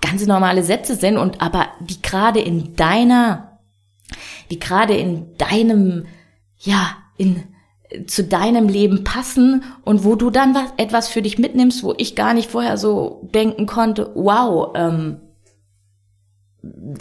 ganz 0.00 0.26
normale 0.26 0.62
Sätze 0.62 0.96
sind 0.96 1.18
und 1.18 1.42
aber 1.42 1.66
die 1.80 2.00
gerade 2.00 2.40
in 2.40 2.74
deiner, 2.74 3.58
die 4.50 4.58
gerade 4.58 4.94
in 4.94 5.36
deinem, 5.36 6.06
ja, 6.58 6.96
in, 7.18 7.42
zu 8.06 8.24
deinem 8.24 8.68
Leben 8.68 9.04
passen 9.04 9.62
und 9.84 10.04
wo 10.04 10.16
du 10.16 10.30
dann 10.30 10.54
was, 10.54 10.72
etwas 10.78 11.08
für 11.08 11.20
dich 11.20 11.38
mitnimmst, 11.38 11.82
wo 11.82 11.94
ich 11.98 12.16
gar 12.16 12.32
nicht 12.32 12.50
vorher 12.50 12.78
so 12.78 13.28
denken 13.34 13.66
konnte, 13.66 14.10
wow, 14.14 14.72
ähm, 14.74 15.18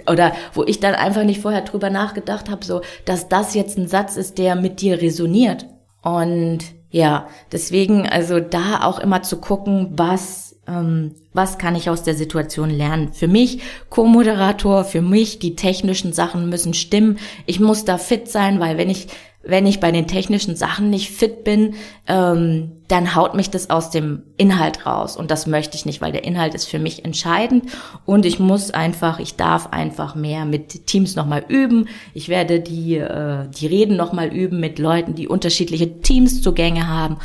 oder 0.10 0.34
wo 0.53 0.63
ich 0.63 0.79
dann 0.79 0.95
einfach 0.95 1.24
nicht 1.24 1.41
vorher 1.41 1.62
drüber 1.62 1.89
nachgedacht 1.89 2.50
habe, 2.50 2.65
so, 2.65 2.81
dass 3.05 3.29
das 3.29 3.53
jetzt 3.53 3.77
ein 3.77 3.88
Satz 3.88 4.17
ist, 4.17 4.38
der 4.38 4.55
mit 4.55 4.81
dir 4.81 5.01
resoniert. 5.01 5.65
Und 6.01 6.60
ja, 6.89 7.27
deswegen 7.51 8.07
also 8.07 8.39
da 8.39 8.84
auch 8.84 9.00
immer 9.00 9.22
zu 9.22 9.38
gucken, 9.38 9.93
was 9.95 10.55
ähm, 10.67 11.15
was 11.34 11.57
kann 11.57 11.75
ich 11.75 11.89
aus 11.89 12.03
der 12.03 12.15
Situation 12.15 12.69
lernen. 12.69 13.13
Für 13.13 13.27
mich 13.27 13.62
Co-Moderator, 13.89 14.84
für 14.84 15.01
mich 15.01 15.39
die 15.39 15.55
technischen 15.55 16.13
Sachen 16.13 16.50
müssen 16.50 16.74
stimmen. 16.74 17.19
Ich 17.45 17.60
muss 17.60 17.86
da 17.86 17.98
fit 17.98 18.29
sein, 18.29 18.60
weil 18.60 18.77
wenn 18.77 18.89
ich 18.89 19.07
wenn 19.46 19.68
ich 19.68 19.80
bei 19.80 19.92
den 19.92 20.08
technischen 20.08 20.56
Sachen 20.56 20.90
nicht 20.90 21.12
fit 21.12 21.44
bin, 21.44 21.75
ähm, 22.08 22.72
dann 22.88 23.16
haut 23.16 23.36
mich 23.36 23.50
das 23.50 23.70
aus 23.70 23.90
dem 23.90 24.24
Inhalt 24.38 24.86
raus. 24.86 25.16
Und 25.16 25.32
das 25.32 25.48
möchte 25.48 25.75
ich 25.75 25.86
nicht, 25.86 26.02
weil 26.02 26.12
der 26.12 26.24
Inhalt 26.24 26.54
ist 26.54 26.66
für 26.66 26.80
mich 26.80 27.06
entscheidend. 27.06 27.66
Und 28.06 28.25
ich 28.25 28.40
muss 28.40 28.72
einfach, 28.72 29.20
ich 29.20 29.36
darf 29.36 29.68
einfach 29.68 30.16
mehr 30.16 30.46
mit 30.46 30.88
Teams 30.88 31.16
nochmal 31.16 31.46
üben. 31.48 31.88
Ich 32.14 32.30
werde 32.30 32.60
die, 32.60 32.98
äh, 32.98 33.48
die 33.50 33.68
Reden 33.68 33.96
nochmal 33.96 34.28
üben 34.28 34.60
mit 34.60 34.80
Leuten, 34.80 35.16
die 35.16 35.28
unterschiedliche 35.28 36.02
Teamszugänge 36.02 36.88
haben 36.88 37.18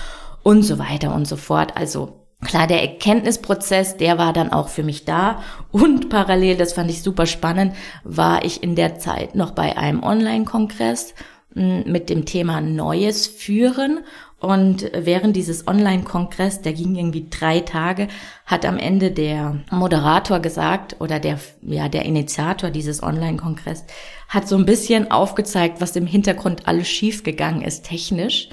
und 0.42 0.62
so 0.62 0.78
weiter 0.78 1.14
und 1.14 1.26
so 1.26 1.36
fort. 1.36 1.76
Also 1.76 2.16
Klar, 2.42 2.66
der 2.66 2.80
Erkenntnisprozess, 2.80 3.98
der 3.98 4.16
war 4.16 4.32
dann 4.32 4.50
auch 4.50 4.68
für 4.68 4.82
mich 4.82 5.04
da. 5.04 5.42
Und 5.72 6.08
parallel, 6.08 6.56
das 6.56 6.72
fand 6.72 6.90
ich 6.90 7.02
super 7.02 7.26
spannend, 7.26 7.74
war 8.02 8.44
ich 8.46 8.62
in 8.62 8.76
der 8.76 8.98
Zeit 8.98 9.34
noch 9.34 9.50
bei 9.50 9.76
einem 9.76 10.02
Online-Kongress 10.02 11.14
mit 11.54 12.10
dem 12.10 12.24
Thema 12.24 12.60
Neues 12.60 13.26
führen. 13.26 14.00
Und 14.38 14.90
während 14.94 15.36
dieses 15.36 15.68
Online-Kongress, 15.68 16.62
der 16.62 16.72
ging 16.72 16.94
irgendwie 16.96 17.26
drei 17.28 17.60
Tage, 17.60 18.08
hat 18.46 18.64
am 18.64 18.78
Ende 18.78 19.10
der 19.10 19.60
Moderator 19.70 20.40
gesagt 20.40 20.96
oder 20.98 21.20
der, 21.20 21.38
ja, 21.60 21.88
der 21.88 22.06
Initiator 22.06 22.70
dieses 22.70 23.02
Online-Kongress 23.02 23.84
hat 24.28 24.48
so 24.48 24.56
ein 24.56 24.64
bisschen 24.64 25.10
aufgezeigt, 25.10 25.80
was 25.80 25.94
im 25.96 26.06
Hintergrund 26.06 26.66
alles 26.66 26.88
schiefgegangen 26.88 27.62
ist 27.62 27.84
technisch. 27.84 28.48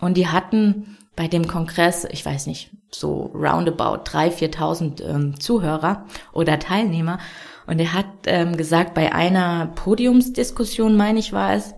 Und 0.00 0.16
die 0.16 0.28
hatten 0.28 0.96
bei 1.16 1.28
dem 1.28 1.48
Kongress, 1.48 2.06
ich 2.10 2.24
weiß 2.24 2.46
nicht, 2.46 2.70
so 2.90 3.30
roundabout 3.34 4.02
drei, 4.04 4.30
viertausend 4.30 5.02
ähm, 5.02 5.38
Zuhörer 5.40 6.06
oder 6.32 6.58
Teilnehmer. 6.58 7.18
Und 7.66 7.80
er 7.80 7.92
hat 7.92 8.06
ähm, 8.26 8.56
gesagt, 8.56 8.94
bei 8.94 9.12
einer 9.12 9.66
Podiumsdiskussion, 9.74 10.96
meine 10.96 11.18
ich, 11.18 11.32
war 11.32 11.54
es, 11.54 11.74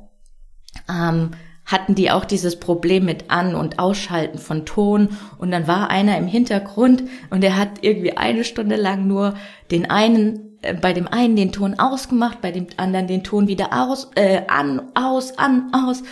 ähm, 0.89 1.31
hatten 1.69 1.95
die 1.95 2.11
auch 2.11 2.25
dieses 2.25 2.59
Problem 2.59 3.05
mit 3.05 3.31
An- 3.31 3.55
und 3.55 3.79
Ausschalten 3.79 4.39
von 4.39 4.65
Ton. 4.65 5.11
Und 5.37 5.51
dann 5.51 5.69
war 5.69 5.91
einer 5.91 6.17
im 6.17 6.27
Hintergrund 6.27 7.05
und 7.31 7.45
er 7.45 7.57
hat 7.57 7.83
irgendwie 7.83 8.17
eine 8.17 8.45
Stunde 8.45 8.77
lang 8.77 9.07
nur 9.07 9.35
den 9.71 9.91
einen, 9.91 10.59
äh, 10.63 10.75
bei 10.75 10.95
dem 10.95 11.07
einen 11.07 11.37
den 11.37 11.53
Ton 11.53 11.79
ausgemacht, 11.79 12.41
bei 12.41 12.53
dem 12.53 12.69
anderen 12.79 13.07
den 13.07 13.23
Ton 13.23 13.49
wieder 13.49 13.69
aus, 13.73 14.11
äh, 14.15 14.43
an, 14.49 14.91
aus, 14.95 15.39
an, 15.39 15.71
aus. 15.75 16.03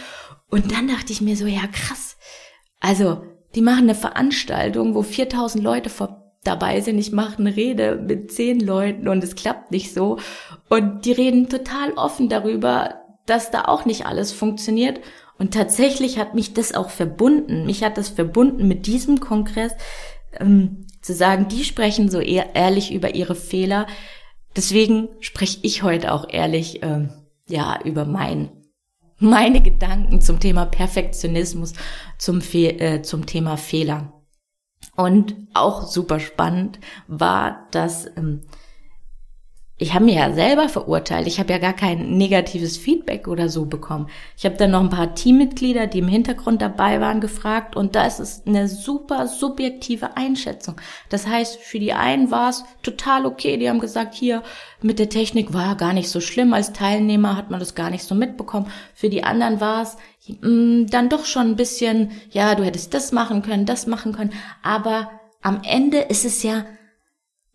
Und 0.50 0.72
dann 0.72 0.88
dachte 0.88 1.12
ich 1.12 1.22
mir 1.22 1.36
so, 1.36 1.46
ja 1.46 1.66
krass. 1.72 2.18
Also, 2.80 3.22
die 3.54 3.62
machen 3.62 3.84
eine 3.84 3.94
Veranstaltung, 3.94 4.94
wo 4.94 5.02
4000 5.02 5.64
Leute 5.64 5.90
dabei 6.44 6.82
sind. 6.82 6.98
Ich 6.98 7.12
mache 7.12 7.38
eine 7.38 7.56
Rede 7.56 7.96
mit 7.96 8.30
zehn 8.30 8.60
Leuten 8.60 9.08
und 9.08 9.24
es 9.24 9.34
klappt 9.34 9.70
nicht 9.70 9.94
so. 9.94 10.18
Und 10.68 11.06
die 11.06 11.12
reden 11.12 11.48
total 11.48 11.92
offen 11.92 12.28
darüber, 12.28 13.05
dass 13.26 13.50
da 13.50 13.64
auch 13.66 13.84
nicht 13.84 14.06
alles 14.06 14.32
funktioniert. 14.32 15.00
Und 15.38 15.52
tatsächlich 15.52 16.18
hat 16.18 16.34
mich 16.34 16.54
das 16.54 16.74
auch 16.74 16.90
verbunden. 16.90 17.66
Mich 17.66 17.84
hat 17.84 17.98
das 17.98 18.08
verbunden 18.08 18.66
mit 18.66 18.86
diesem 18.86 19.20
Kongress, 19.20 19.72
ähm, 20.40 20.86
zu 21.02 21.14
sagen, 21.14 21.48
die 21.48 21.64
sprechen 21.64 22.10
so 22.10 22.20
ehrlich 22.20 22.92
über 22.92 23.14
ihre 23.14 23.34
Fehler. 23.36 23.86
Deswegen 24.56 25.08
spreche 25.20 25.60
ich 25.62 25.82
heute 25.82 26.12
auch 26.12 26.28
ehrlich, 26.28 26.82
ähm, 26.82 27.10
ja, 27.48 27.78
über 27.84 28.04
mein, 28.04 28.50
meine 29.18 29.60
Gedanken 29.60 30.20
zum 30.20 30.40
Thema 30.40 30.66
Perfektionismus, 30.66 31.74
zum, 32.18 32.40
Fe 32.40 32.80
äh, 32.80 33.02
zum 33.02 33.26
Thema 33.26 33.56
Fehler. 33.56 34.12
Und 34.96 35.36
auch 35.54 35.86
super 35.86 36.18
spannend 36.18 36.80
war, 37.06 37.68
dass 37.70 38.06
ähm, 38.16 38.42
ich 39.78 39.92
habe 39.92 40.06
mir 40.06 40.14
ja 40.14 40.32
selber 40.32 40.70
verurteilt. 40.70 41.26
Ich 41.26 41.38
habe 41.38 41.52
ja 41.52 41.58
gar 41.58 41.74
kein 41.74 42.16
negatives 42.16 42.78
Feedback 42.78 43.28
oder 43.28 43.50
so 43.50 43.66
bekommen. 43.66 44.08
Ich 44.34 44.46
habe 44.46 44.56
dann 44.56 44.70
noch 44.70 44.80
ein 44.80 44.88
paar 44.88 45.14
Teammitglieder, 45.14 45.86
die 45.86 45.98
im 45.98 46.08
Hintergrund 46.08 46.62
dabei 46.62 46.98
waren, 47.02 47.20
gefragt 47.20 47.76
und 47.76 47.94
da 47.94 48.06
ist 48.06 48.18
es 48.18 48.42
eine 48.46 48.68
super 48.68 49.28
subjektive 49.28 50.16
Einschätzung. 50.16 50.80
Das 51.10 51.26
heißt, 51.26 51.58
für 51.58 51.78
die 51.78 51.92
einen 51.92 52.30
war 52.30 52.48
es 52.48 52.64
total 52.82 53.26
okay. 53.26 53.58
Die 53.58 53.68
haben 53.68 53.78
gesagt, 53.78 54.14
hier 54.14 54.42
mit 54.80 54.98
der 54.98 55.10
Technik 55.10 55.52
war 55.52 55.76
gar 55.76 55.92
nicht 55.92 56.08
so 56.08 56.22
schlimm. 56.22 56.54
Als 56.54 56.72
Teilnehmer 56.72 57.36
hat 57.36 57.50
man 57.50 57.60
das 57.60 57.74
gar 57.74 57.90
nicht 57.90 58.04
so 58.04 58.14
mitbekommen. 58.14 58.72
Für 58.94 59.10
die 59.10 59.24
anderen 59.24 59.60
war 59.60 59.82
es 59.82 59.98
mh, 60.40 60.48
mm, 60.48 60.86
dann 60.86 61.10
doch 61.10 61.26
schon 61.26 61.48
ein 61.48 61.56
bisschen, 61.56 62.12
ja, 62.30 62.54
du 62.54 62.64
hättest 62.64 62.94
das 62.94 63.12
machen 63.12 63.42
können, 63.42 63.66
das 63.66 63.86
machen 63.86 64.12
können. 64.12 64.32
Aber 64.62 65.10
am 65.42 65.60
Ende 65.64 65.98
ist 65.98 66.24
es 66.24 66.42
ja, 66.42 66.64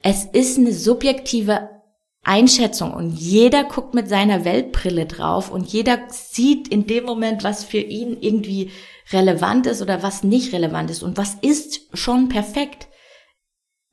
es 0.03 0.25
ist 0.25 0.59
eine 0.59 0.71
subjektive 0.71 1.80
Einschätzung 2.23 2.93
und 2.93 3.11
jeder 3.11 3.63
guckt 3.63 3.95
mit 3.95 4.07
seiner 4.07 4.45
Weltbrille 4.45 5.07
drauf 5.07 5.49
und 5.49 5.67
jeder 5.73 5.99
sieht 6.09 6.67
in 6.67 6.85
dem 6.85 7.05
Moment, 7.05 7.43
was 7.43 7.63
für 7.63 7.79
ihn 7.79 8.17
irgendwie 8.21 8.71
relevant 9.11 9.65
ist 9.65 9.81
oder 9.81 10.03
was 10.03 10.23
nicht 10.23 10.53
relevant 10.53 10.91
ist 10.91 11.01
und 11.01 11.17
was 11.17 11.35
ist 11.41 11.81
schon 11.93 12.29
perfekt. 12.29 12.87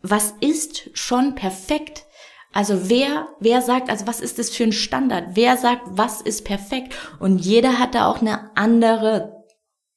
Was 0.01 0.35
ist 0.41 0.91
schon 0.93 1.35
perfekt? 1.35 2.05
Also 2.53 2.89
wer, 2.89 3.29
wer 3.41 3.63
sagt, 3.63 3.91
also 3.91 4.07
was 4.07 4.21
ist 4.21 4.39
das 4.39 4.51
für 4.51 4.65
ein 4.65 4.73
Standard? 4.73 5.31
Wer 5.35 5.57
sagt, 5.57 5.83
was 5.91 6.21
ist 6.21 6.45
perfekt? 6.45 6.95
Und 7.19 7.39
jeder 7.39 7.79
hat 7.79 7.95
da 7.95 8.07
auch 8.07 8.21
eine 8.21 8.51
andere, 8.57 9.45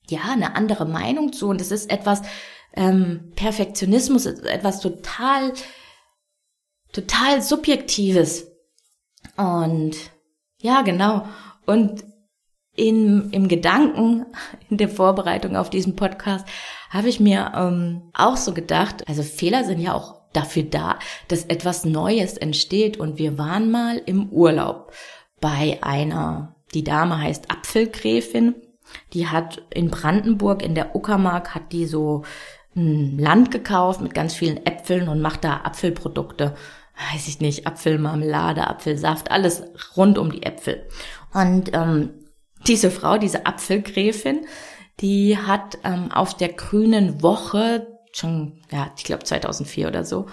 ja, 0.09 0.21
eine 0.31 0.55
andere 0.55 0.85
Meinung 0.85 1.33
zu. 1.33 1.49
Und 1.49 1.61
es 1.61 1.71
ist 1.71 1.89
etwas, 1.91 2.21
ähm, 2.73 3.31
Perfektionismus 3.35 4.25
ist 4.25 4.43
etwas 4.43 4.79
total, 4.79 5.53
total 6.91 7.41
Subjektives. 7.41 8.47
Und 9.37 9.95
ja, 10.59 10.81
genau. 10.81 11.25
Und 11.65 12.03
in, 12.75 13.31
im 13.31 13.47
Gedanken, 13.47 14.25
in 14.69 14.77
der 14.77 14.89
Vorbereitung 14.89 15.55
auf 15.55 15.69
diesen 15.69 15.95
Podcast, 15.95 16.45
habe 16.89 17.09
ich 17.09 17.19
mir 17.19 17.53
ähm, 17.55 18.11
auch 18.13 18.37
so 18.37 18.53
gedacht, 18.53 19.07
also 19.07 19.23
Fehler 19.23 19.63
sind 19.63 19.79
ja 19.79 19.93
auch 19.93 20.21
dafür 20.33 20.63
da, 20.63 20.99
dass 21.27 21.45
etwas 21.45 21.85
Neues 21.85 22.37
entsteht. 22.37 22.97
Und 22.97 23.17
wir 23.17 23.37
waren 23.37 23.71
mal 23.71 24.01
im 24.05 24.29
Urlaub 24.29 24.91
bei 25.39 25.79
einer, 25.81 26.55
die 26.73 26.83
Dame 26.83 27.21
heißt 27.21 27.51
Apfelgräfin. 27.51 28.55
Die 29.13 29.27
hat 29.27 29.61
in 29.73 29.89
Brandenburg 29.89 30.61
in 30.61 30.75
der 30.75 30.95
Uckermark 30.95 31.55
hat 31.55 31.71
die 31.71 31.85
so 31.85 32.23
ein 32.75 33.17
Land 33.17 33.51
gekauft 33.51 34.01
mit 34.01 34.13
ganz 34.13 34.33
vielen 34.33 34.65
Äpfeln 34.65 35.07
und 35.09 35.21
macht 35.21 35.43
da 35.43 35.61
Apfelprodukte. 35.63 36.55
Weiß 37.11 37.27
ich 37.27 37.39
nicht, 37.39 37.65
Apfelmarmelade, 37.67 38.67
Apfelsaft, 38.67 39.31
alles 39.31 39.63
rund 39.95 40.17
um 40.17 40.31
die 40.31 40.43
Äpfel. 40.43 40.87
Und 41.33 41.71
ähm, 41.73 42.11
diese 42.67 42.91
Frau, 42.91 43.17
diese 43.17 43.45
Apfelgräfin, 43.45 44.45
die 44.99 45.37
hat 45.37 45.79
ähm, 45.83 46.11
auf 46.11 46.35
der 46.35 46.49
grünen 46.49 47.23
Woche, 47.23 47.87
schon, 48.11 48.61
ja, 48.71 48.91
ich 48.97 49.03
glaube 49.03 49.23
2004 49.23 49.87
oder 49.87 50.03
so, 50.03 50.27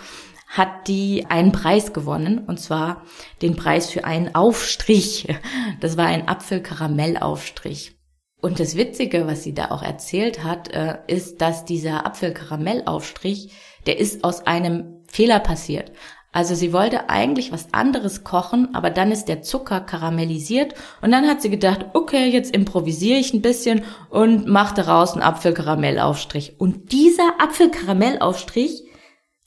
hat 0.48 0.88
die 0.88 1.26
einen 1.28 1.52
Preis 1.52 1.92
gewonnen, 1.92 2.38
und 2.46 2.58
zwar 2.58 3.02
den 3.42 3.56
Preis 3.56 3.90
für 3.90 4.04
einen 4.04 4.34
Aufstrich. 4.34 5.28
Das 5.80 5.96
war 5.96 6.06
ein 6.06 6.26
Apfelkaramellaufstrich. 6.26 7.96
Und 8.40 8.58
das 8.58 8.76
Witzige, 8.76 9.26
was 9.26 9.42
sie 9.42 9.54
da 9.54 9.70
auch 9.70 9.82
erzählt 9.82 10.42
hat, 10.42 10.72
äh, 10.72 10.98
ist, 11.06 11.40
dass 11.40 11.64
dieser 11.64 12.06
Apfelkaramellaufstrich, 12.06 13.52
der 13.87 13.98
ist 13.98 14.25
aus 14.25 14.46
einem 14.46 15.04
Fehler 15.06 15.38
passiert. 15.40 15.92
Also 16.38 16.54
sie 16.54 16.73
wollte 16.73 17.11
eigentlich 17.11 17.50
was 17.50 17.75
anderes 17.75 18.23
kochen, 18.23 18.73
aber 18.73 18.90
dann 18.90 19.11
ist 19.11 19.25
der 19.25 19.42
Zucker 19.42 19.80
karamellisiert 19.80 20.73
und 21.02 21.11
dann 21.11 21.26
hat 21.26 21.42
sie 21.42 21.50
gedacht, 21.50 21.87
okay, 21.95 22.28
jetzt 22.28 22.54
improvisiere 22.54 23.18
ich 23.18 23.35
ein 23.35 23.42
bisschen 23.42 23.83
und 24.09 24.47
mache 24.47 24.76
daraus 24.76 25.14
einen 25.14 25.25
Apfelkaramellaufstrich. 25.25 26.61
Und 26.61 26.92
dieser 26.92 27.40
Apfelkaramellaufstrich 27.40 28.85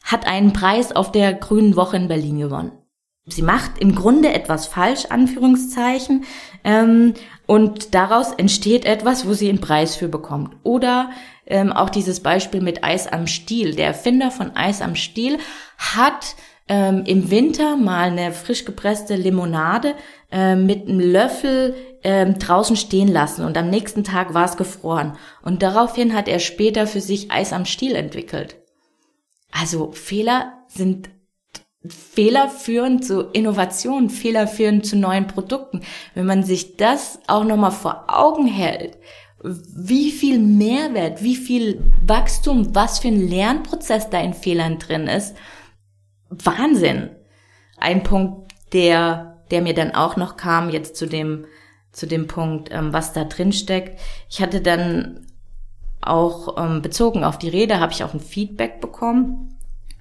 hat 0.03 0.27
einen 0.27 0.51
Preis 0.51 0.91
auf 0.91 1.13
der 1.13 1.33
Grünen 1.33 1.77
Woche 1.77 1.95
in 1.95 2.10
Berlin 2.10 2.39
gewonnen. 2.39 2.74
Sie 3.25 3.41
macht 3.41 3.77
im 3.79 3.95
Grunde 3.95 4.33
etwas 4.33 4.67
falsch, 4.67 5.05
Anführungszeichen, 5.05 6.25
ähm, 6.65 7.13
und 7.48 7.95
daraus 7.95 8.33
entsteht 8.33 8.83
etwas, 8.83 9.25
wo 9.25 9.31
sie 9.31 9.48
einen 9.48 9.62
Preis 9.62 9.95
für 9.95 10.10
bekommt. 10.10 10.57
Oder 10.63 11.12
ähm, 11.45 11.71
auch 11.71 11.89
dieses 11.89 12.19
Beispiel 12.19 12.60
mit 12.60 12.83
Eis 12.83 13.07
am 13.07 13.27
Stiel. 13.27 13.75
Der 13.75 13.88
Erfinder 13.88 14.29
von 14.29 14.57
Eis 14.57 14.81
am 14.81 14.95
Stiel 14.95 15.38
hat 15.77 16.36
ähm, 16.68 17.03
im 17.06 17.32
Winter 17.32 17.75
mal 17.75 18.10
eine 18.10 18.32
frisch 18.32 18.65
gepresste 18.65 19.15
Limonade 19.15 19.96
äh, 20.32 20.56
mit 20.56 20.88
einem 20.88 21.00
Löffel 21.00 21.75
ähm, 22.03 22.39
draußen 22.39 22.75
stehen 22.75 23.08
lassen 23.08 23.46
und 23.46 23.58
am 23.58 23.70
nächsten 23.70 24.03
Tag 24.03 24.34
war 24.34 24.46
es 24.46 24.58
gefroren. 24.58 25.18
Und 25.41 25.63
daraufhin 25.63 26.13
hat 26.13 26.27
er 26.27 26.39
später 26.39 26.88
für 26.88 27.01
sich 27.01 27.32
Eis 27.32 27.53
am 27.53 27.65
Stiel 27.65 27.96
entwickelt. 27.96 28.56
Also 29.51 29.91
Fehler 29.91 30.53
sind 30.68 31.10
Fehler 31.88 32.48
führen 32.48 33.01
zu 33.01 33.22
Innovationen, 33.34 34.12
Fehler 34.12 34.48
führen 34.48 34.84
zu 34.84 34.96
neuen 34.96 35.25
Produkten. 35.25 35.82
Wenn 36.13 36.27
man 36.27 36.44
sich 36.44 36.77
das 36.77 37.20
auch 37.27 37.44
nochmal 37.44 37.72
vor 37.72 38.06
Augen 38.08 38.46
hält, 38.46 38.98
wie 39.44 40.12
viel 40.12 40.38
Mehrwert, 40.38 41.24
wie 41.24 41.36
viel 41.36 41.82
Wachstum, 42.06 42.75
was 42.75 43.00
für 43.00 43.08
ein 43.08 43.27
Lernprozess 43.27 44.12
da 44.12 44.22
in 44.22 44.36
Fehlern 44.36 44.77
drin 44.77 45.08
ist, 45.08 45.36
Wahnsinn. 46.31 47.09
Ein 47.77 48.03
Punkt, 48.03 48.51
der, 48.73 49.43
der 49.51 49.61
mir 49.61 49.73
dann 49.73 49.93
auch 49.93 50.15
noch 50.15 50.38
kam, 50.38 50.69
jetzt 50.69 50.95
zu 50.95 51.05
dem, 51.05 51.45
zu 51.91 52.07
dem 52.07 52.27
Punkt, 52.27 52.69
ähm, 52.71 52.93
was 52.93 53.13
da 53.13 53.25
drin 53.25 53.51
steckt. 53.51 54.00
Ich 54.29 54.41
hatte 54.41 54.62
dann 54.62 55.27
auch 56.01 56.58
ähm, 56.58 56.82
bezogen 56.82 57.23
auf 57.23 57.38
die 57.38 57.49
Rede, 57.49 57.79
habe 57.79 57.91
ich 57.91 58.03
auch 58.03 58.13
ein 58.13 58.19
Feedback 58.19 58.82
bekommen 58.82 59.58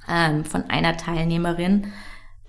ähm, 0.09 0.44
von 0.44 0.70
einer 0.70 0.96
Teilnehmerin. 0.96 1.92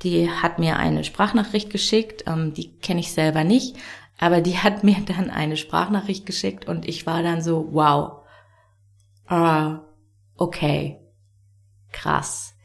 Die 0.04 0.30
hat 0.30 0.58
mir 0.58 0.78
eine 0.78 1.04
Sprachnachricht 1.04 1.70
geschickt, 1.70 2.24
ähm, 2.28 2.54
die 2.54 2.78
kenne 2.80 3.02
ich 3.02 3.12
selber 3.12 3.44
nicht, 3.44 3.78
aber 4.18 4.42
die 4.42 4.58
hat 4.58 4.84
mir 4.84 4.98
dann 5.06 5.30
eine 5.30 5.58
Sprachnachricht 5.58 6.26
geschickt 6.26 6.68
und 6.68 6.88
ich 6.88 7.06
war 7.06 7.24
dann 7.24 7.42
so, 7.42 7.68
wow, 7.72 8.22
uh, 9.30 9.80
okay, 10.38 11.00
krass. 11.92 12.56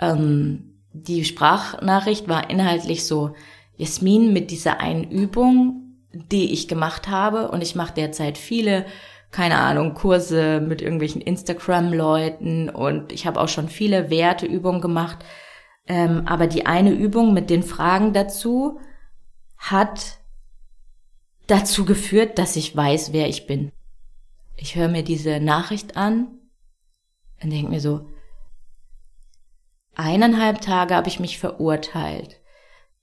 Ähm, 0.00 0.74
die 0.92 1.24
Sprachnachricht 1.24 2.28
war 2.28 2.50
inhaltlich 2.50 3.06
so, 3.06 3.34
Jasmin, 3.76 4.32
mit 4.32 4.50
dieser 4.50 4.80
einen 4.80 5.04
Übung, 5.04 5.96
die 6.12 6.52
ich 6.52 6.66
gemacht 6.68 7.08
habe, 7.08 7.50
und 7.50 7.62
ich 7.62 7.74
mache 7.74 7.94
derzeit 7.94 8.38
viele 8.38 8.86
keine 9.30 9.58
Ahnung, 9.58 9.94
Kurse 9.94 10.60
mit 10.60 10.80
irgendwelchen 10.80 11.20
Instagram-Leuten 11.20 12.70
und 12.70 13.12
ich 13.12 13.26
habe 13.26 13.40
auch 13.40 13.48
schon 13.48 13.68
viele 13.68 14.10
Werteübungen 14.10 14.80
gemacht. 14.80 15.18
Ähm, 15.86 16.22
aber 16.26 16.46
die 16.46 16.66
eine 16.66 16.92
Übung 16.92 17.34
mit 17.34 17.50
den 17.50 17.62
Fragen 17.62 18.12
dazu 18.12 18.80
hat 19.56 20.18
dazu 21.46 21.84
geführt, 21.84 22.38
dass 22.38 22.56
ich 22.56 22.74
weiß, 22.76 23.12
wer 23.12 23.28
ich 23.28 23.46
bin. 23.46 23.72
Ich 24.56 24.76
höre 24.76 24.88
mir 24.88 25.02
diese 25.02 25.40
Nachricht 25.40 25.96
an 25.96 26.28
und 27.42 27.50
denke 27.50 27.70
mir 27.70 27.80
so, 27.80 28.08
eineinhalb 30.08 30.60
Tage 30.60 30.94
habe 30.94 31.08
ich 31.08 31.20
mich 31.20 31.38
verurteilt 31.38 32.40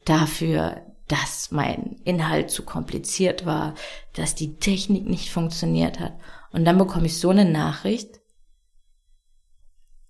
dafür, 0.06 0.82
dass 1.08 1.52
mein 1.52 2.02
Inhalt 2.04 2.50
zu 2.50 2.64
kompliziert 2.64 3.46
war, 3.46 3.76
dass 4.14 4.34
die 4.34 4.58
Technik 4.58 5.06
nicht 5.06 5.30
funktioniert 5.30 6.00
hat. 6.00 6.14
Und 6.52 6.66
dann 6.66 6.78
bekomme 6.78 7.06
ich 7.06 7.20
so 7.20 7.30
eine 7.30 7.46
Nachricht, 7.46 8.20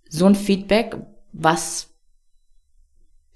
so 0.10 0.25
ein 0.25 0.36
Feedback, 0.36 0.95
was 1.34 1.89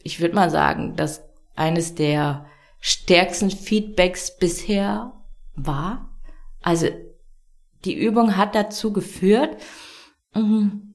ich 0.02 0.22
würde 0.22 0.36
mal 0.36 0.50
sagen, 0.50 0.96
dass 0.96 1.22
eines 1.56 1.96
der 1.96 2.46
stärksten 2.80 3.52
Feedbacks 3.52 4.38
bisher 4.38 5.12
war. 5.56 6.18
Also 6.62 6.88
die 7.84 7.94
Übung 7.94 8.38
hat 8.38 8.56
dazu 8.56 8.94
geführt, 8.94 9.58
mhm, 10.34 10.89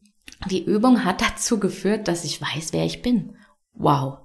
die 0.51 0.65
Übung 0.65 1.05
hat 1.05 1.21
dazu 1.21 1.59
geführt, 1.59 2.09
dass 2.09 2.25
ich 2.25 2.41
weiß, 2.41 2.73
wer 2.73 2.85
ich 2.85 3.03
bin. 3.03 3.37
Wow. 3.75 4.19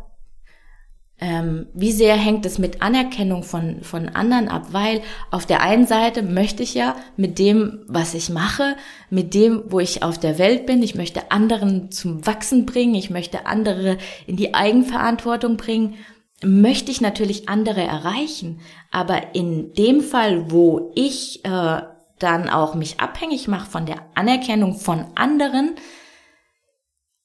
ähm, 1.20 1.66
wie 1.74 1.92
sehr 1.92 2.16
hängt 2.16 2.46
es 2.46 2.58
mit 2.58 2.80
Anerkennung 2.80 3.42
von, 3.42 3.82
von 3.82 4.08
anderen 4.08 4.48
ab? 4.48 4.68
Weil 4.72 5.02
auf 5.30 5.44
der 5.44 5.60
einen 5.62 5.86
Seite 5.86 6.22
möchte 6.22 6.62
ich 6.62 6.74
ja 6.74 6.96
mit 7.16 7.38
dem, 7.38 7.84
was 7.86 8.14
ich 8.14 8.30
mache, 8.30 8.76
mit 9.10 9.34
dem, 9.34 9.64
wo 9.68 9.80
ich 9.80 10.02
auf 10.02 10.18
der 10.18 10.38
Welt 10.38 10.64
bin, 10.64 10.82
ich 10.82 10.94
möchte 10.94 11.30
anderen 11.30 11.90
zum 11.90 12.26
Wachsen 12.26 12.64
bringen, 12.64 12.94
ich 12.94 13.10
möchte 13.10 13.44
andere 13.44 13.98
in 14.26 14.36
die 14.36 14.54
Eigenverantwortung 14.54 15.58
bringen, 15.58 15.96
möchte 16.42 16.90
ich 16.90 17.02
natürlich 17.02 17.50
andere 17.50 17.82
erreichen. 17.82 18.60
Aber 18.90 19.34
in 19.34 19.74
dem 19.74 20.00
Fall, 20.00 20.50
wo 20.50 20.90
ich 20.94 21.44
äh, 21.44 21.82
dann 22.18 22.48
auch 22.48 22.74
mich 22.74 22.98
abhängig 22.98 23.46
mache 23.46 23.70
von 23.70 23.84
der 23.84 24.06
Anerkennung 24.14 24.74
von 24.74 25.04
anderen, 25.16 25.74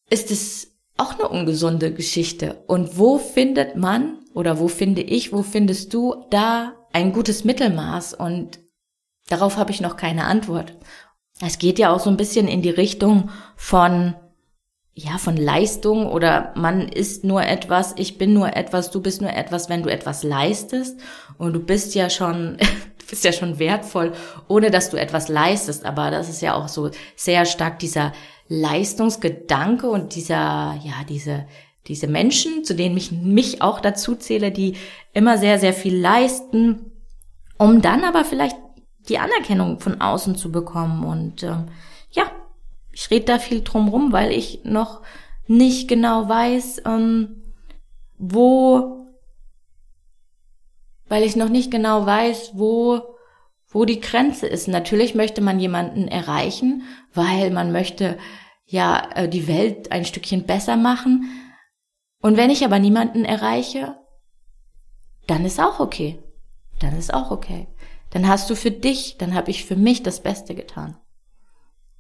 ist 0.10 0.32
es 0.32 0.75
auch 0.98 1.20
eine 1.20 1.28
ungesunde 1.28 1.94
Geschichte. 1.94 2.64
Und 2.68 2.98
wo 2.98 3.18
findet 3.18 3.76
man 3.76 4.20
oder 4.34 4.60
wo 4.60 4.68
finde 4.68 5.02
ich, 5.02 5.34
wo 5.34 5.44
findest 5.44 5.94
du 5.94 6.26
da 6.30 6.74
ein 6.94 7.14
gutes 7.14 7.44
Mittelmaß? 7.44 8.14
Und 8.14 8.60
darauf 9.28 9.58
habe 9.58 9.72
ich 9.72 9.82
noch 9.82 9.98
keine 9.98 10.26
Antwort. 10.26 10.74
Es 11.42 11.60
geht 11.60 11.80
ja 11.80 11.94
auch 11.94 12.00
so 12.00 12.10
ein 12.10 12.18
bisschen 12.18 12.48
in 12.48 12.62
die 12.62 12.70
Richtung 12.70 13.30
von 13.58 14.16
ja, 14.98 15.18
von 15.18 15.36
Leistung 15.36 16.08
oder 16.08 16.54
man 16.56 16.88
ist 16.88 17.26
nur 17.26 17.44
etwas, 17.44 17.94
ich 17.98 18.18
bin 18.18 18.34
nur 18.34 18.56
etwas, 18.56 18.92
du 18.92 19.02
bist 19.02 19.22
nur 19.22 19.30
etwas, 19.30 19.68
wenn 19.68 19.84
du 19.84 19.90
etwas 19.90 20.24
leistest 20.24 20.98
und 21.38 21.52
du 21.52 21.60
bist 21.60 21.96
ja 21.96 22.10
schon, 22.10 22.56
du 23.00 23.06
bist 23.10 23.26
ja 23.26 23.34
schon 23.34 23.60
wertvoll, 23.60 24.14
ohne 24.48 24.72
dass 24.72 24.90
du 24.92 24.98
etwas 24.98 25.28
leistest, 25.28 25.84
aber 25.84 26.12
das 26.12 26.30
ist 26.30 26.42
ja 26.42 26.56
auch 26.56 26.70
so 26.70 26.92
sehr 27.18 27.46
stark 27.46 27.80
dieser 27.80 28.14
Leistungsgedanke 28.48 29.90
und 29.90 30.16
dieser, 30.16 30.80
ja, 30.84 31.04
diese, 31.08 31.48
diese 31.88 32.08
Menschen, 32.08 32.64
zu 32.64 32.76
denen 32.76 32.98
ich 32.98 33.12
mich 33.12 33.62
auch 33.62 33.80
dazu 33.80 34.16
zähle, 34.16 34.52
die 34.52 34.76
immer 35.14 35.38
sehr, 35.38 35.60
sehr 35.60 35.74
viel 35.74 35.96
leisten, 35.98 36.92
um 37.58 37.82
dann 37.82 38.04
aber 38.04 38.26
vielleicht 38.26 38.58
die 39.10 39.20
Anerkennung 39.20 39.80
von 39.80 40.02
außen 40.02 40.36
zu 40.36 40.52
bekommen. 40.52 41.04
Und 41.06 41.44
ähm, 41.44 41.68
ja, 42.12 42.24
ich 42.92 43.10
rede 43.12 43.26
da 43.26 43.40
viel 43.40 43.62
drum 43.62 43.88
rum, 43.88 44.12
weil 44.12 44.32
ich 44.32 44.62
noch 44.64 45.02
nicht 45.48 45.88
genau 45.88 46.28
weiß, 46.28 46.84
ähm, 46.86 47.44
wo, 48.18 49.08
weil 51.08 51.24
ich 51.24 51.36
noch 51.36 51.50
nicht 51.50 51.72
genau 51.72 52.06
weiß, 52.06 52.52
wo, 52.54 53.15
wo 53.76 53.86
die 53.86 54.00
Grenze 54.00 54.48
ist. 54.48 54.68
Natürlich 54.68 55.14
möchte 55.14 55.42
man 55.42 55.60
jemanden 55.60 56.08
erreichen 56.08 56.84
weil 57.16 57.50
man 57.50 57.72
möchte 57.72 58.18
ja 58.66 59.10
äh, 59.16 59.30
die 59.30 59.48
Welt 59.48 59.92
ein 59.92 60.06
Stückchen 60.06 60.46
besser 60.46 60.76
machen. 60.76 61.30
Und 62.22 62.38
wenn 62.38 62.50
ich 62.50 62.66
aber 62.66 62.80
niemanden 62.80 63.26
erreiche, 63.26 63.96
dann 65.28 65.46
ist 65.46 65.60
auch 65.60 65.80
okay. 65.80 66.20
Dann 66.80 66.98
ist 66.98 67.14
auch 67.14 67.32
okay. 67.32 67.68
Dann 68.12 68.28
hast 68.28 68.50
du 68.50 68.56
für 68.56 68.72
dich, 68.72 69.18
dann 69.18 69.34
habe 69.34 69.50
ich 69.50 69.66
für 69.66 69.76
mich 69.76 70.04
das 70.04 70.22
Beste 70.22 70.56
getan. 70.56 70.98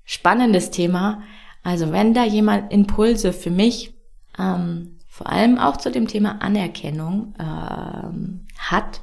Spannendes 0.03 0.69
Thema. 0.69 1.23
Also 1.63 1.91
wenn 1.91 2.13
da 2.13 2.23
jemand 2.23 2.71
Impulse 2.71 3.33
für 3.33 3.49
mich, 3.49 3.95
ähm, 4.37 4.99
vor 5.07 5.27
allem 5.27 5.57
auch 5.57 5.77
zu 5.77 5.91
dem 5.91 6.07
Thema 6.07 6.41
Anerkennung 6.41 7.33
ähm, 7.39 8.47
hat, 8.57 9.01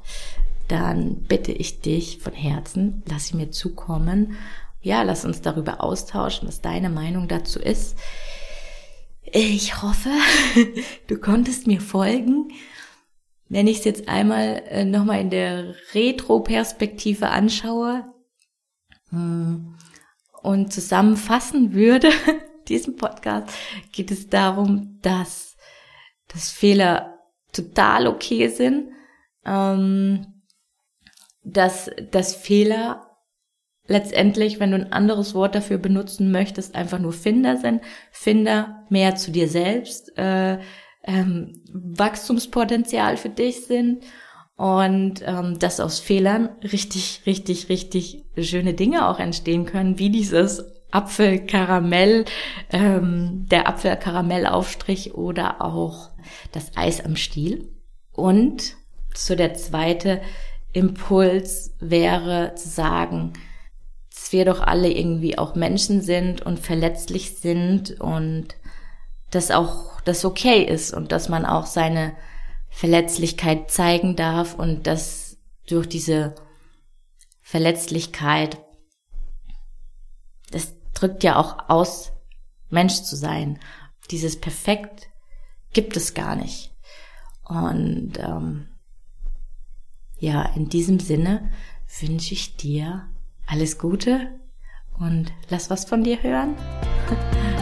dann 0.73 1.23
bitte 1.23 1.53
ich 1.53 1.81
dich 1.81 2.19
von 2.19 2.33
Herzen, 2.33 3.03
lass 3.07 3.29
sie 3.29 3.37
mir 3.37 3.51
zukommen 3.51 4.37
ja, 4.83 5.03
lass 5.03 5.25
uns 5.25 5.41
darüber 5.41 5.83
austauschen, 5.83 6.49
was 6.49 6.61
deine 6.61 6.91
Meinung 6.91 7.29
dazu 7.29 7.61
ist. 7.61 7.97
Ich 9.23 9.81
hoffe, 9.81 10.11
du 11.07 11.19
konntest 11.19 11.67
mir 11.67 11.81
folgen. 11.81 12.53
Wenn 13.49 13.69
ich 13.69 13.79
es 13.79 13.85
jetzt 13.85 14.09
einmal 14.09 14.63
äh, 14.69 14.85
nochmal 14.85 15.21
in 15.21 15.31
der 15.31 15.75
Retro-Perspektive 15.95 17.29
anschaue 17.29 18.05
hm, 19.11 19.77
und 20.43 20.73
zusammenfassen 20.73 21.73
würde, 21.73 22.11
diesen 22.69 22.97
Podcast, 22.97 23.51
geht 23.93 24.11
es 24.11 24.29
darum, 24.29 24.99
dass, 25.03 25.57
dass 26.29 26.51
Fehler 26.51 27.19
total 27.53 28.09
okay 28.09 28.49
sind, 28.49 28.91
ähm, 29.45 30.32
dass, 31.45 31.91
dass 32.11 32.35
Fehler 32.35 33.07
letztendlich, 33.87 34.61
wenn 34.61 34.71
du 34.71 34.77
ein 34.77 34.93
anderes 34.93 35.35
Wort 35.35 35.55
dafür 35.55 35.79
benutzen 35.79 36.31
möchtest, 36.31 36.75
einfach 36.75 36.99
nur 36.99 37.13
Finder 37.13 37.57
sind. 37.57 37.83
Finder 38.11 38.85
mehr 38.89 39.17
zu 39.17 39.31
dir 39.31 39.49
selbst, 39.49 40.17
äh, 40.17 40.59
ähm, 41.05 41.61
Wachstumspotenzial 41.73 43.17
für 43.17 43.29
dich 43.29 43.67
sind 43.67 44.05
und 44.57 45.23
ähm, 45.27 45.59
dass 45.59 45.81
aus 45.81 45.99
Fehlern 45.99 46.51
richtig, 46.63 47.23
richtig, 47.27 47.69
richtig 47.69 48.25
schöne 48.39 48.75
Dinge 48.75 49.09
auch 49.09 49.19
entstehen 49.19 49.67
können, 49.67 49.99
wie 49.99 50.11
dieses 50.11 50.65
Apfelkaramell, 50.93 52.27
ähm, 52.71 53.47
der 53.51 53.67
Apfelkaramellaufstrich 53.67 55.15
oder 55.15 55.63
auch 55.63 56.11
das 56.53 56.77
Eis 56.77 57.05
am 57.05 57.17
Stiel. 57.17 57.69
Und 58.13 58.75
so 59.15 59.35
der 59.35 59.55
zweite 59.55 60.21
Impuls 60.73 61.75
wäre 61.81 62.55
zu 62.55 62.69
sagen, 62.69 63.33
dass 64.11 64.33
wir 64.33 64.45
doch 64.45 64.61
alle 64.61 64.91
irgendwie 64.91 65.39
auch 65.39 65.55
Menschen 65.55 66.01
sind 66.01 66.43
und 66.43 66.59
verletzlich 66.59 67.37
sind 67.37 68.01
und 68.01 68.57
dass 69.31 69.51
auch 69.51 70.01
das 70.03 70.25
okay 70.25 70.63
ist 70.63 70.93
und 70.93 71.13
dass 71.13 71.29
man 71.29 71.47
auch 71.47 71.67
seine 71.67 72.15
Verletzlichkeit 72.69 73.71
zeigen 73.71 74.17
darf 74.17 74.55
und 74.55 74.87
dass 74.87 75.37
durch 75.67 75.89
diese 75.89 76.35
Verletzlichkeit, 77.41 78.59
das 80.51 80.75
drückt 80.95 81.23
ja 81.23 81.37
auch 81.37 81.69
aus, 81.69 82.13
Mensch 82.71 83.03
zu 83.03 83.17
sein. 83.17 83.59
Dieses 84.11 84.41
Perfekt 84.41 85.09
gibt 85.73 85.97
es 85.97 86.15
gar 86.15 86.37
nicht. 86.37 86.75
Und 87.45 88.19
ähm, 88.19 88.69
ja, 90.23 90.43
in 90.55 90.69
diesem 90.69 91.01
Sinne 91.01 91.51
wünsche 92.01 92.33
ich 92.33 92.57
dir 92.57 93.09
alles 93.45 93.79
Gute 93.79 94.29
und 94.97 95.33
lass 95.51 95.69
was 95.69 95.85
von 95.85 96.05
dir 96.05 96.23
hören. 96.23 96.55